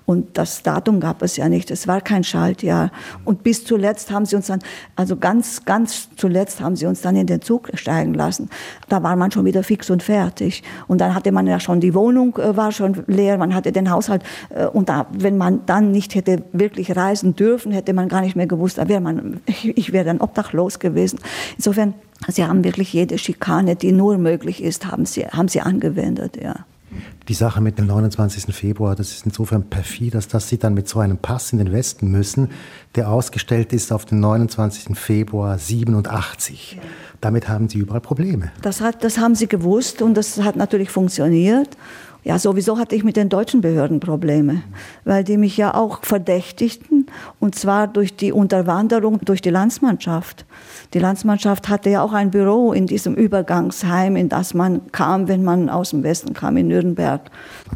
Und 0.07 0.39
das 0.39 0.63
Datum 0.63 0.99
gab 0.99 1.21
es 1.21 1.37
ja 1.37 1.47
nicht. 1.47 1.69
Es 1.69 1.87
war 1.87 2.01
kein 2.01 2.23
Schaltjahr. 2.23 2.89
Und 3.25 3.43
bis 3.43 3.63
zuletzt 3.63 4.09
haben 4.09 4.25
sie 4.25 4.35
uns 4.35 4.47
dann, 4.47 4.59
also 4.95 5.15
ganz, 5.17 5.65
ganz 5.65 6.09
zuletzt 6.17 6.59
haben 6.59 6.75
sie 6.75 6.87
uns 6.87 7.01
dann 7.01 7.15
in 7.15 7.27
den 7.27 7.43
Zug 7.43 7.69
steigen 7.75 8.15
lassen. 8.15 8.49
Da 8.89 9.03
war 9.03 9.15
man 9.15 9.29
schon 9.29 9.45
wieder 9.45 9.61
fix 9.61 9.91
und 9.91 10.01
fertig. 10.01 10.63
Und 10.87 10.99
dann 10.99 11.13
hatte 11.13 11.31
man 11.31 11.45
ja 11.45 11.59
schon 11.59 11.79
die 11.79 11.93
Wohnung, 11.93 12.35
äh, 12.37 12.57
war 12.57 12.71
schon 12.71 13.03
leer, 13.05 13.37
man 13.37 13.53
hatte 13.53 13.71
den 13.71 13.91
Haushalt. 13.91 14.23
Äh, 14.49 14.65
und 14.65 14.89
da, 14.89 15.05
wenn 15.11 15.37
man 15.37 15.63
dann 15.67 15.91
nicht 15.91 16.15
hätte 16.15 16.41
wirklich 16.53 16.95
reisen 16.95 17.35
dürfen, 17.35 17.71
hätte 17.71 17.93
man 17.93 18.09
gar 18.09 18.21
nicht 18.21 18.35
mehr 18.35 18.47
gewusst, 18.47 18.79
da 18.79 18.89
wäre 18.89 18.99
man, 18.99 19.41
ich 19.45 19.93
wäre 19.93 20.05
dann 20.05 20.19
obdachlos 20.19 20.79
gewesen. 20.79 21.19
Insofern, 21.55 21.93
Sie 22.27 22.45
haben 22.45 22.63
wirklich 22.63 22.93
jede 22.93 23.17
Schikane, 23.17 23.75
die 23.75 23.91
nur 23.91 24.17
möglich 24.17 24.63
ist, 24.63 24.85
haben 24.85 25.05
Sie, 25.05 25.25
haben 25.25 25.47
Sie 25.47 25.61
angewendet, 25.61 26.37
ja. 26.41 26.65
Die 27.27 27.33
Sache 27.33 27.61
mit 27.61 27.77
dem 27.77 27.87
29. 27.87 28.53
Februar, 28.53 28.95
das 28.95 29.11
ist 29.11 29.25
insofern 29.25 29.63
perfid, 29.63 30.15
dass, 30.15 30.27
dass 30.27 30.49
Sie 30.49 30.57
dann 30.57 30.73
mit 30.73 30.89
so 30.89 30.99
einem 30.99 31.17
Pass 31.17 31.53
in 31.53 31.59
den 31.59 31.71
Westen 31.71 32.11
müssen, 32.11 32.49
der 32.95 33.09
ausgestellt 33.09 33.71
ist 33.71 33.93
auf 33.93 34.05
den 34.05 34.19
29. 34.19 34.97
Februar 34.97 35.57
87. 35.57 36.73
Ja. 36.75 36.81
Damit 37.21 37.47
haben 37.47 37.69
Sie 37.69 37.77
überall 37.77 38.01
Probleme. 38.01 38.51
Das, 38.61 38.81
hat, 38.81 39.03
das 39.03 39.19
haben 39.19 39.35
Sie 39.35 39.47
gewusst 39.47 40.01
und 40.01 40.15
das 40.15 40.41
hat 40.41 40.55
natürlich 40.57 40.89
funktioniert. 40.89 41.69
Ja, 42.23 42.37
sowieso 42.37 42.77
hatte 42.77 42.95
ich 42.95 43.03
mit 43.03 43.17
den 43.17 43.29
deutschen 43.29 43.61
Behörden 43.61 43.99
Probleme, 43.99 44.61
weil 45.05 45.23
die 45.23 45.37
mich 45.37 45.57
ja 45.57 45.73
auch 45.73 46.03
verdächtigten, 46.03 47.07
und 47.39 47.55
zwar 47.55 47.87
durch 47.87 48.15
die 48.15 48.31
Unterwanderung 48.31 49.19
durch 49.25 49.41
die 49.41 49.49
Landsmannschaft. 49.49 50.45
Die 50.93 50.99
Landsmannschaft 50.99 51.67
hatte 51.67 51.89
ja 51.89 52.03
auch 52.03 52.13
ein 52.13 52.29
Büro 52.29 52.73
in 52.73 52.85
diesem 52.85 53.15
Übergangsheim, 53.15 54.15
in 54.15 54.29
das 54.29 54.53
man 54.53 54.91
kam, 54.91 55.27
wenn 55.27 55.43
man 55.43 55.67
aus 55.69 55.89
dem 55.89 56.03
Westen 56.03 56.33
kam, 56.33 56.57
in 56.57 56.67
Nürnberg. 56.67 57.21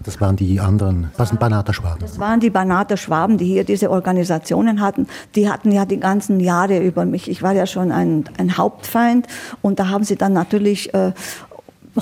Das 0.03 0.21
waren 0.21 0.35
die 0.35 0.59
anderen, 0.59 1.09
das 1.17 1.29
sind 1.29 1.39
Banater 1.39 1.73
Schwaben. 1.73 2.01
Das 2.01 2.19
waren 2.19 2.39
die 2.39 2.51
Banater 2.51 2.97
Schwaben, 2.97 3.39
die 3.39 3.45
hier 3.45 3.63
diese 3.63 3.89
Organisationen 3.89 4.79
hatten. 4.79 5.07
Die 5.33 5.49
hatten 5.49 5.71
ja 5.71 5.85
die 5.85 5.99
ganzen 5.99 6.39
Jahre 6.39 6.77
über 6.79 7.05
mich. 7.05 7.31
Ich 7.31 7.41
war 7.41 7.53
ja 7.53 7.65
schon 7.65 7.91
ein, 7.91 8.25
ein 8.37 8.57
Hauptfeind 8.57 9.27
und 9.63 9.79
da 9.79 9.89
haben 9.89 10.03
sie 10.03 10.17
dann 10.17 10.33
natürlich 10.33 10.93
äh, 10.93 11.13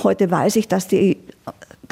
Heute 0.02 0.32
weiß 0.32 0.56
ich, 0.56 0.68
dass 0.68 0.88
die 0.88 1.20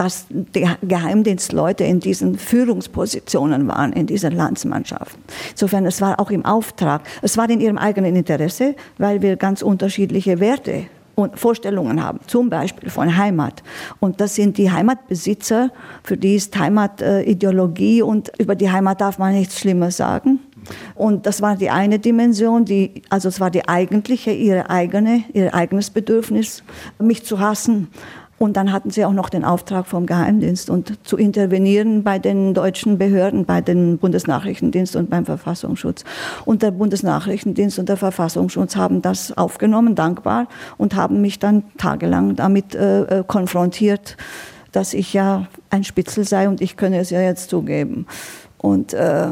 dass 0.02 0.26
die 0.30 0.68
Geheimdienstleute 0.82 1.84
in 1.84 2.00
diesen 2.00 2.36
Führungspositionen 2.36 3.68
waren, 3.68 3.94
in 3.94 4.08
dieser 4.08 4.32
Landsmannschaft. 4.32 5.16
Insofern, 5.52 5.86
es 5.86 6.02
war 6.02 6.20
auch 6.20 6.32
im 6.32 6.44
Auftrag, 6.44 7.04
es 7.22 7.38
war 7.38 7.48
in 7.48 7.62
ihrem 7.62 7.78
eigenen 7.78 8.16
Interesse, 8.16 8.74
weil 8.98 9.22
wir 9.22 9.36
ganz 9.36 9.62
unterschiedliche 9.62 10.40
Werte 10.40 10.86
und 11.14 11.38
Vorstellungen 11.38 12.04
haben, 12.04 12.20
zum 12.26 12.50
Beispiel 12.50 12.90
von 12.90 13.16
Heimat. 13.16 13.62
Und 14.00 14.22
das 14.22 14.34
sind 14.34 14.58
die 14.58 14.72
Heimatbesitzer, 14.72 15.70
für 16.02 16.18
die 16.18 16.34
ist 16.34 16.58
Heimatideologie 16.58 18.02
und 18.02 18.32
über 18.40 18.56
die 18.56 18.72
Heimat 18.72 19.02
darf 19.02 19.20
man 19.20 19.34
nichts 19.34 19.60
Schlimmes 19.60 19.98
sagen. 19.98 20.40
Und 20.96 21.28
das 21.28 21.44
war 21.44 21.56
die 21.58 21.70
eine 21.70 22.00
Dimension, 22.00 22.66
die, 22.66 23.04
also 23.10 23.30
es 23.30 23.40
war 23.40 23.52
die 23.52 23.68
eigentliche, 23.68 24.32
ihre 24.32 24.68
eigene, 24.72 25.26
ihr 25.34 25.54
eigenes 25.54 25.92
Bedürfnis, 25.92 26.64
mich 26.98 27.24
zu 27.24 27.40
hassen. 27.40 27.90
Und 28.42 28.58
dann 28.58 28.72
hatten 28.72 28.90
sie 28.90 29.06
auch 29.06 29.14
noch 29.14 29.30
den 29.30 29.46
Auftrag 29.46 29.86
vom 29.86 30.08
Geheimdienst 30.08 30.72
und 30.72 30.98
zu 31.08 31.16
intervenieren 31.16 32.04
bei 32.04 32.18
den 32.18 32.56
deutschen 32.56 32.98
Behörden, 32.98 33.46
bei 33.46 33.62
dem 33.62 34.00
Bundesnachrichtendienst 34.00 34.96
und 34.96 35.12
beim 35.12 35.26
Verfassungsschutz. 35.26 36.04
Und 36.44 36.64
der 36.64 36.72
Bundesnachrichtendienst 36.72 37.78
und 37.78 37.88
der 37.88 37.98
Verfassungsschutz 37.98 38.76
haben 38.76 39.04
das 39.04 39.38
aufgenommen, 39.38 39.94
dankbar, 39.94 40.48
und 40.80 40.96
haben 40.96 41.22
mich 41.22 41.38
dann 41.38 41.62
tagelang 41.78 42.36
damit 42.36 42.74
äh, 42.74 43.20
äh, 43.20 43.24
konfrontiert, 43.24 44.18
dass 44.72 44.96
ich 44.96 45.14
ja 45.14 45.46
ein 45.70 45.84
Spitzel 45.84 46.24
sei 46.24 46.50
und 46.50 46.62
ich 46.62 46.78
könne 46.78 46.98
es 46.98 47.12
ja 47.12 47.22
jetzt 47.22 47.52
zugeben. 47.52 48.08
Und 48.58 48.96
äh, 48.96 49.28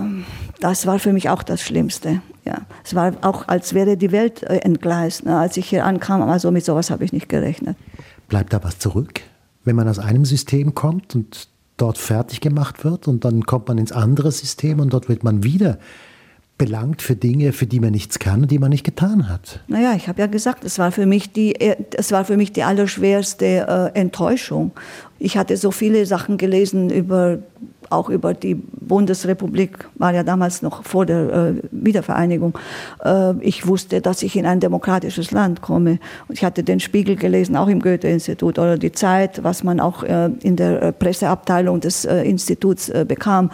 das 0.59 0.85
war 0.85 0.99
für 0.99 1.13
mich 1.13 1.31
auch 1.31 1.41
das 1.41 1.63
Schlimmste. 1.63 2.21
Ja. 2.45 2.59
Es 2.83 2.93
war 2.93 3.13
auch, 3.21 3.47
als 3.47 3.73
wäre 3.73 3.97
die 3.97 4.11
Welt 4.11 4.43
äh, 4.43 4.57
entgleist. 4.57 5.25
Ne? 5.25 5.35
Als 5.35 5.57
ich 5.57 5.67
hier 5.67 5.85
ankam, 5.85 6.21
also 6.29 6.51
mit 6.51 6.63
sowas 6.63 6.91
habe 6.91 7.03
ich 7.05 7.11
nicht 7.11 7.27
gerechnet. 7.27 7.75
Bleibt 8.29 8.53
da 8.53 8.63
was 8.63 8.79
zurück, 8.79 9.21
wenn 9.65 9.75
man 9.75 9.87
aus 9.87 9.99
einem 9.99 10.23
System 10.23 10.73
kommt 10.73 11.15
und 11.15 11.49
dort 11.77 11.97
fertig 11.97 12.41
gemacht 12.41 12.83
wird 12.83 13.07
und 13.07 13.25
dann 13.25 13.45
kommt 13.45 13.67
man 13.67 13.77
ins 13.77 13.91
andere 13.91 14.31
System 14.31 14.79
und 14.79 14.93
dort 14.93 15.09
wird 15.09 15.23
man 15.23 15.43
wieder 15.43 15.79
belangt 16.59 17.01
für 17.01 17.15
Dinge, 17.15 17.53
für 17.53 17.65
die 17.65 17.79
man 17.79 17.89
nichts 17.89 18.19
kann 18.19 18.43
und 18.43 18.51
die 18.51 18.59
man 18.59 18.69
nicht 18.69 18.83
getan 18.83 19.27
hat. 19.29 19.61
Naja, 19.67 19.93
ich 19.95 20.07
habe 20.07 20.21
ja 20.21 20.27
gesagt, 20.27 20.63
es 20.63 20.77
war 20.77 20.91
für 20.91 21.07
mich 21.07 21.33
die, 21.33 21.55
es 21.95 22.11
war 22.11 22.25
für 22.25 22.37
mich 22.37 22.51
die 22.51 22.61
allerschwerste 22.61 23.91
äh, 23.95 23.99
Enttäuschung. 23.99 24.71
Ich 25.17 25.37
hatte 25.37 25.57
so 25.57 25.71
viele 25.71 26.05
Sachen 26.05 26.37
gelesen 26.37 26.91
über 26.91 27.39
auch 27.89 28.09
über 28.09 28.33
die 28.33 28.55
Bundesrepublik, 28.55 29.89
war 29.95 30.13
ja 30.13 30.23
damals 30.23 30.61
noch 30.61 30.83
vor 30.83 31.05
der 31.05 31.33
äh, 31.33 31.53
Wiedervereinigung. 31.71 32.57
Äh, 33.03 33.33
ich 33.39 33.65
wusste, 33.65 34.01
dass 34.01 34.21
ich 34.21 34.35
in 34.35 34.45
ein 34.45 34.59
demokratisches 34.59 35.31
Land 35.31 35.61
komme. 35.61 35.99
Und 36.27 36.37
ich 36.37 36.43
hatte 36.43 36.63
den 36.63 36.79
Spiegel 36.79 37.15
gelesen, 37.15 37.55
auch 37.55 37.67
im 37.67 37.79
Goethe-Institut 37.79 38.59
oder 38.59 38.77
die 38.77 38.91
Zeit, 38.91 39.43
was 39.43 39.63
man 39.63 39.79
auch 39.79 40.03
äh, 40.03 40.29
in 40.43 40.55
der 40.55 40.81
äh, 40.83 40.91
Presseabteilung 40.91 41.79
des 41.79 42.05
äh, 42.05 42.21
Instituts 42.23 42.89
äh, 42.89 43.05
bekam, 43.07 43.49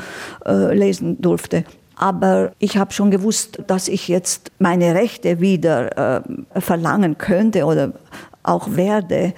lesen 0.46 1.22
durfte. 1.22 1.64
Aber 1.96 2.52
ich 2.60 2.78
habe 2.78 2.92
schon 2.94 3.12
gewusst, 3.12 3.60
dass 3.68 3.88
ich 3.88 4.08
jetzt 4.08 4.52
meine 4.60 4.96
Rechte 4.96 5.40
wieder 5.40 6.24
verlangen 6.58 7.18
könnte 7.18 7.66
oder 7.66 7.94
auch 8.44 8.76
werde 8.76 9.34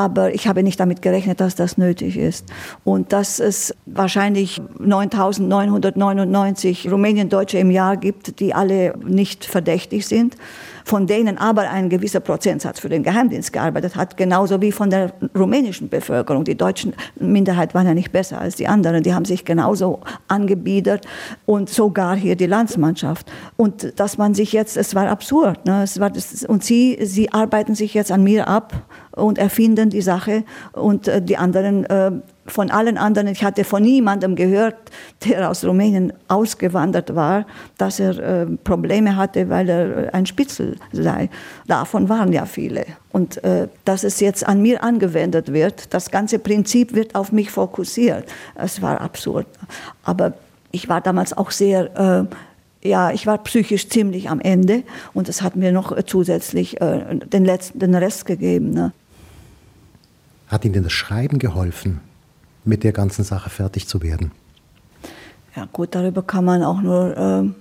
aber 0.00 0.34
ich 0.34 0.48
habe 0.48 0.62
nicht 0.62 0.80
damit 0.80 1.02
gerechnet, 1.02 1.42
dass 1.42 1.56
das 1.56 1.76
nötig 1.76 2.16
ist. 2.16 2.46
Und 2.84 3.12
dass 3.12 3.38
es 3.38 3.74
wahrscheinlich 3.84 4.58
9.999 4.78 6.88
Rumänien-Deutsche 6.88 7.58
im 7.58 7.70
Jahr 7.70 7.98
gibt, 7.98 8.40
die 8.40 8.54
alle 8.54 8.94
nicht 9.04 9.44
verdächtig 9.44 10.06
sind 10.06 10.36
von 10.84 11.06
denen 11.06 11.38
aber 11.38 11.70
ein 11.70 11.88
gewisser 11.88 12.18
Prozentsatz 12.18 12.80
für 12.80 12.88
den 12.88 13.02
Geheimdienst 13.02 13.52
gearbeitet 13.52 13.94
hat, 13.94 14.16
genauso 14.16 14.60
wie 14.60 14.72
von 14.72 14.90
der 14.90 15.12
rumänischen 15.38 15.88
Bevölkerung. 15.88 16.44
Die 16.44 16.56
deutschen 16.56 16.94
Minderheit 17.16 17.74
waren 17.74 17.86
ja 17.86 17.94
nicht 17.94 18.10
besser 18.10 18.40
als 18.40 18.56
die 18.56 18.66
anderen, 18.66 19.02
die 19.02 19.14
haben 19.14 19.24
sich 19.24 19.44
genauso 19.44 20.00
angebiedert 20.28 21.06
und 21.46 21.68
sogar 21.68 22.16
hier 22.16 22.34
die 22.34 22.46
Landsmannschaft. 22.46 23.30
Und 23.56 23.98
dass 24.00 24.18
man 24.18 24.34
sich 24.34 24.52
jetzt, 24.52 24.76
es 24.76 24.94
war 24.94 25.08
absurd, 25.08 25.64
ne? 25.64 25.84
es 25.84 26.00
war 26.00 26.10
und 26.48 26.64
sie, 26.64 26.98
sie 27.02 27.32
arbeiten 27.32 27.74
sich 27.74 27.94
jetzt 27.94 28.10
an 28.10 28.24
mir 28.24 28.48
ab 28.48 28.72
und 29.12 29.38
erfinden 29.38 29.90
die 29.90 30.02
Sache 30.02 30.44
und 30.72 31.08
äh, 31.08 31.20
die 31.22 31.36
anderen 31.36 31.84
äh, 31.86 32.12
von 32.46 32.70
allen 32.70 32.98
anderen, 32.98 33.28
ich 33.28 33.44
hatte 33.44 33.62
von 33.62 33.82
niemandem 33.82 34.34
gehört, 34.34 34.74
der 35.24 35.50
aus 35.50 35.64
Rumänien 35.64 36.12
ausgewandert 36.26 37.14
war, 37.14 37.46
dass 37.78 38.00
er 38.00 38.18
äh, 38.18 38.46
Probleme 38.64 39.14
hatte, 39.14 39.48
weil 39.48 39.68
er 39.68 40.14
ein 40.14 40.26
Spitzel 40.26 40.76
sei. 40.92 41.30
Davon 41.68 42.08
waren 42.08 42.32
ja 42.32 42.46
viele. 42.46 42.86
Und 43.12 43.40
dass 43.84 44.04
es 44.04 44.20
jetzt 44.20 44.46
an 44.46 44.62
mir 44.62 44.84
angewendet 44.84 45.52
wird, 45.52 45.92
das 45.92 46.12
ganze 46.12 46.38
Prinzip 46.38 46.94
wird 46.94 47.14
auf 47.16 47.32
mich 47.32 47.50
fokussiert. 47.50 48.24
Es 48.54 48.80
war 48.82 49.00
absurd. 49.00 49.46
Aber 50.04 50.32
ich 50.72 50.88
war 50.88 51.00
damals 51.00 51.36
auch 51.36 51.50
sehr, 51.50 52.28
äh, 52.28 52.34
ja, 52.82 53.10
ich 53.10 53.26
war 53.26 53.38
psychisch 53.38 53.88
ziemlich 53.88 54.30
am 54.30 54.40
Ende 54.40 54.84
und 55.12 55.28
es 55.28 55.42
hat 55.42 55.56
mir 55.56 55.72
noch 55.72 56.02
zusätzlich 56.04 56.80
äh, 56.80 57.16
den, 57.16 57.44
letzten, 57.44 57.78
den 57.78 57.94
Rest 57.94 58.24
gegeben. 58.24 58.70
Ne? 58.70 58.92
Hat 60.46 60.64
Ihnen 60.64 60.82
das 60.82 60.92
Schreiben 60.92 61.38
geholfen, 61.38 62.00
mit 62.64 62.82
der 62.82 62.92
ganzen 62.92 63.24
Sache 63.24 63.50
fertig 63.50 63.86
zu 63.86 64.02
werden? 64.02 64.32
Ja 65.54 65.68
gut, 65.72 65.94
darüber 65.94 66.22
kann 66.22 66.44
man 66.44 66.62
auch 66.62 66.80
nur 66.80 67.54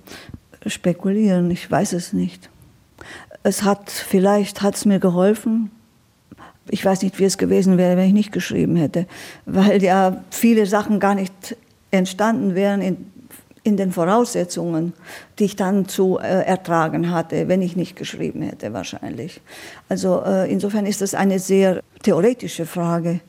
äh, 0.64 0.70
spekulieren. 0.70 1.52
Ich 1.52 1.70
weiß 1.70 1.94
es 1.94 2.14
nicht. 2.14 2.50
Es 3.44 3.64
hat, 3.64 3.90
vielleicht 3.90 4.62
hat 4.62 4.76
es 4.76 4.86
mir 4.86 5.00
geholfen. 5.00 5.72
Ich 6.70 6.86
weiß 6.86 7.02
nicht, 7.02 7.20
wie 7.20 7.24
es 7.24 7.38
gewesen 7.38 7.78
wäre, 7.78 7.98
wenn 7.98 8.08
ich 8.08 8.14
nicht 8.14 8.32
geschrieben 8.32 8.76
hätte, 8.76 9.08
weil 9.46 9.82
ja 9.82 10.24
viele 10.30 10.66
Sachen 10.66 11.00
gar 11.00 11.16
nicht 11.16 11.58
entstanden 11.92 12.54
wären 12.54 12.82
in, 12.82 13.12
in 13.64 13.78
den 13.78 13.92
Voraussetzungen, 13.92 14.94
die 15.38 15.46
ich 15.46 15.56
dann 15.56 15.88
zu 15.88 16.18
äh, 16.18 16.46
ertragen 16.46 17.12
hatte, 17.12 17.48
wenn 17.48 17.62
ich 17.62 17.76
nicht 17.76 17.96
geschrieben 17.96 18.42
hätte 18.42 18.74
wahrscheinlich. 18.74 19.42
Also 19.90 20.22
äh, 20.26 20.52
insofern 20.52 20.86
ist 20.86 21.02
das 21.02 21.14
eine 21.14 21.40
sehr 21.40 21.82
theoretische 22.04 22.66
Frage. 22.66 23.20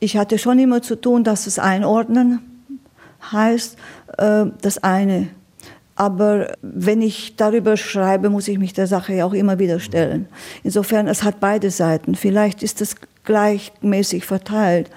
Ich 0.00 0.16
hatte 0.16 0.38
schon 0.38 0.58
immer 0.58 0.82
zu 0.82 0.96
tun, 0.96 1.24
dass 1.24 1.46
es 1.46 1.58
einordnen 1.58 2.40
heißt, 3.32 3.76
äh, 4.18 4.46
das 4.60 4.82
eine. 4.82 5.28
Aber 5.96 6.54
wenn 6.62 7.02
ich 7.02 7.34
darüber 7.34 7.76
schreibe, 7.76 8.30
muss 8.30 8.46
ich 8.46 8.58
mich 8.58 8.72
der 8.72 8.86
Sache 8.86 9.14
ja 9.14 9.24
auch 9.24 9.32
immer 9.32 9.58
wieder 9.58 9.80
stellen. 9.80 10.28
Insofern, 10.62 11.08
es 11.08 11.24
hat 11.24 11.40
beide 11.40 11.72
Seiten. 11.72 12.14
Vielleicht 12.14 12.62
ist 12.62 12.80
es 12.80 12.94
gleichmäßig 13.24 14.24
verteilt. 14.24 14.90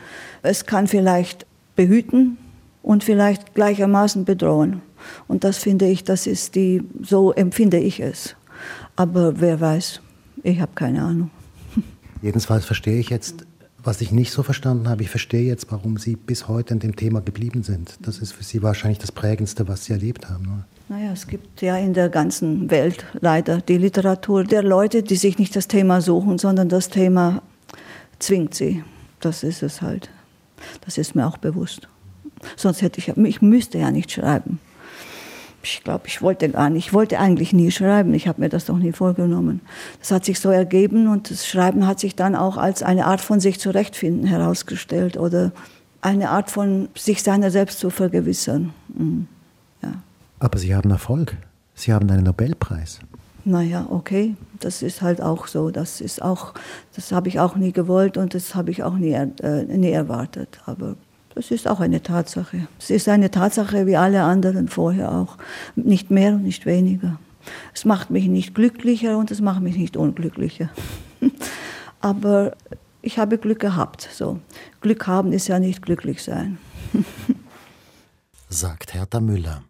Es 0.44 0.68
kann 0.68 0.88
vielleicht 0.88 1.48
behüten 1.76 2.38
und 2.84 3.04
vielleicht 3.04 3.54
gleichermaßen 3.54 4.26
bedrohen. 4.26 4.82
Und 5.28 5.44
das 5.44 5.58
finde 5.58 5.88
ich, 5.88 6.04
das 6.04 6.28
ist 6.28 6.56
die, 6.56 6.84
so 7.02 7.32
empfinde 7.32 7.80
ich 7.80 8.00
es. 8.00 8.36
Aber 8.96 9.40
wer 9.40 9.60
weiß, 9.60 10.02
ich 10.44 10.60
habe 10.60 10.72
keine 10.76 11.02
Ahnung. 11.02 11.32
Jedenfalls 12.22 12.66
verstehe 12.66 13.00
ich 13.00 13.10
jetzt, 13.10 13.46
was 13.84 14.02
ich 14.02 14.12
nicht 14.12 14.32
so 14.32 14.44
verstanden 14.44 14.88
habe, 14.88 15.02
ich 15.02 15.10
verstehe 15.10 15.48
jetzt, 15.48 15.72
warum 15.72 15.98
Sie 15.98 16.16
bis 16.16 16.48
heute 16.48 16.74
in 16.74 16.80
dem 16.80 16.96
Thema 16.96 17.22
geblieben 17.22 17.64
sind. 17.64 17.98
Das 18.02 18.20
ist 18.20 18.32
für 18.32 18.44
Sie 18.44 18.62
wahrscheinlich 18.62 19.00
das 19.00 19.12
Prägendste, 19.12 19.68
was 19.68 19.86
Sie 19.86 19.94
erlebt 19.94 20.30
haben. 20.30 20.46
Oder? 20.46 20.66
Naja, 20.90 21.14
es 21.14 21.26
gibt 21.26 21.62
ja 21.62 21.78
in 21.78 21.94
der 21.94 22.10
ganzen 22.10 22.70
Welt 22.70 23.06
leider 23.20 23.62
die 23.62 23.78
Literatur 23.78 24.44
der 24.44 24.62
Leute, 24.62 25.04
die 25.04 25.16
sich 25.16 25.40
nicht 25.40 25.56
das 25.56 25.68
Thema 25.68 26.02
suchen, 26.02 26.38
sondern 26.38 26.70
das 26.70 26.90
Thema 26.90 27.42
zwingt 28.20 28.54
sie. 28.54 28.84
Das 29.20 29.44
ist 29.44 29.64
es 29.64 29.82
halt. 29.82 30.10
Das 30.86 30.98
ist 30.98 31.16
mir 31.16 31.26
auch 31.26 31.38
bewusst. 31.38 31.88
Sonst 32.56 32.82
hätte 32.82 33.00
ich, 33.00 33.10
ich 33.10 33.42
müsste 33.42 33.78
ja 33.78 33.92
nicht 33.92 34.12
schreiben. 34.12 34.60
Ich 35.64 35.84
glaube, 35.84 36.08
ich 36.08 36.22
wollte 36.22 36.50
gar 36.50 36.70
nicht, 36.70 36.88
ich 36.88 36.94
wollte 36.94 37.20
eigentlich 37.20 37.54
nie 37.54 37.70
schreiben. 37.70 38.14
Ich 38.14 38.28
habe 38.28 38.42
mir 38.42 38.50
das 38.50 38.66
doch 38.66 38.78
nie 38.78 38.92
vorgenommen. 38.92 39.62
Das 40.00 40.12
hat 40.12 40.26
sich 40.26 40.40
so 40.40 40.50
ergeben 40.50 41.08
und 41.08 41.30
das 41.30 41.46
Schreiben 41.46 41.86
hat 41.86 42.00
sich 42.00 42.16
dann 42.16 42.36
auch 42.36 42.58
als 42.58 42.82
eine 42.82 43.06
Art 43.06 43.22
von 43.22 43.40
sich 43.40 43.60
zurechtfinden 43.60 44.26
herausgestellt 44.26 45.18
oder 45.18 45.52
eine 46.02 46.30
Art 46.30 46.50
von 46.50 46.90
sich 46.96 47.22
seiner 47.22 47.52
selbst 47.52 47.80
zu 47.80 47.92
vergewissern. 47.92 48.74
Mhm. 48.94 49.28
Ja. 49.84 49.94
Aber 50.40 50.58
Sie 50.58 50.74
haben 50.74 50.90
Erfolg. 50.90 51.38
Sie 51.76 51.94
haben 51.94 52.10
einen 52.10 52.24
Nobelpreis. 52.24 53.00
Naja, 53.44 53.88
okay, 53.90 54.36
das 54.60 54.82
ist 54.82 55.02
halt 55.02 55.22
auch 55.22 55.48
so. 55.48 55.72
Das 55.72 56.02
ist 56.02 56.22
auch, 56.22 56.54
das 56.96 57.12
habe 57.12 57.28
ich 57.28 57.40
auch 57.40 57.56
nie 57.56 57.72
gewollt 57.72 58.18
und 58.18 58.34
das 58.34 58.54
habe 58.54 58.72
ich 58.72 58.84
auch 58.84 58.96
nie, 58.96 59.14
äh, 59.14 59.64
nie 59.64 59.92
erwartet. 59.92 60.60
Aber 60.66 60.96
das 61.36 61.52
ist 61.52 61.68
auch 61.68 61.80
eine 61.80 62.04
Tatsache. 62.04 62.68
Es 62.80 62.90
ist 62.90 63.08
eine 63.08 63.32
Tatsache 63.32 63.86
wie 63.86 63.96
alle 63.96 64.24
anderen 64.24 64.68
vorher 64.68 65.12
auch. 65.12 65.38
Nicht 65.76 66.12
mehr 66.12 66.34
und 66.34 66.44
nicht 66.44 66.66
weniger. 66.66 67.20
Es 67.74 67.86
macht 67.86 68.10
mich 68.10 68.28
nicht 68.28 68.54
glücklicher 68.54 69.18
und 69.18 69.32
es 69.32 69.42
macht 69.42 69.62
mich 69.62 69.78
nicht 69.78 69.98
unglücklicher. 69.98 70.70
Aber 72.02 72.54
ich 73.02 73.18
habe 73.18 73.38
Glück 73.38 73.60
gehabt. 73.60 74.10
So. 74.14 74.40
Glück 74.82 75.08
haben 75.08 75.34
ist 75.34 75.48
ja 75.48 75.60
nicht 75.60 75.82
glücklich 75.82 76.22
sein. 76.22 76.58
Sagt 78.50 78.94
Hertha 78.94 79.20
Müller. 79.20 79.64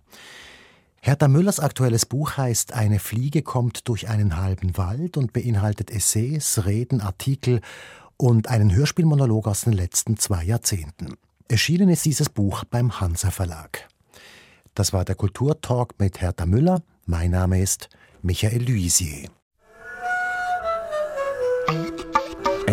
Hertha 1.01 1.27
Müllers 1.27 1.59
aktuelles 1.59 2.05
Buch 2.05 2.37
heißt 2.37 2.73
Eine 2.73 2.99
Fliege 2.99 3.41
kommt 3.41 3.87
durch 3.87 4.09
einen 4.09 4.37
halben 4.37 4.77
Wald 4.77 5.17
und 5.17 5.33
beinhaltet 5.33 5.91
Essays, 5.91 6.65
Reden, 6.65 7.01
Artikel 7.01 7.61
und 8.17 8.49
einen 8.49 8.73
Hörspielmonolog 8.73 9.47
aus 9.47 9.61
den 9.61 9.73
letzten 9.73 10.17
zwei 10.17 10.43
Jahrzehnten. 10.43 11.17
Erschienen 11.51 11.89
ist 11.89 12.05
dieses 12.05 12.29
Buch 12.29 12.63
beim 12.63 13.01
Hansa 13.01 13.29
Verlag. 13.29 13.89
Das 14.73 14.93
war 14.93 15.03
der 15.03 15.15
Kulturtalk 15.15 15.99
mit 15.99 16.21
Hertha 16.21 16.45
Müller. 16.45 16.81
Mein 17.05 17.31
Name 17.31 17.61
ist 17.61 17.89
Michael 18.21 18.63
Luisier. 18.63 19.27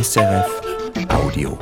SRF 0.00 0.62
Audio. 1.08 1.58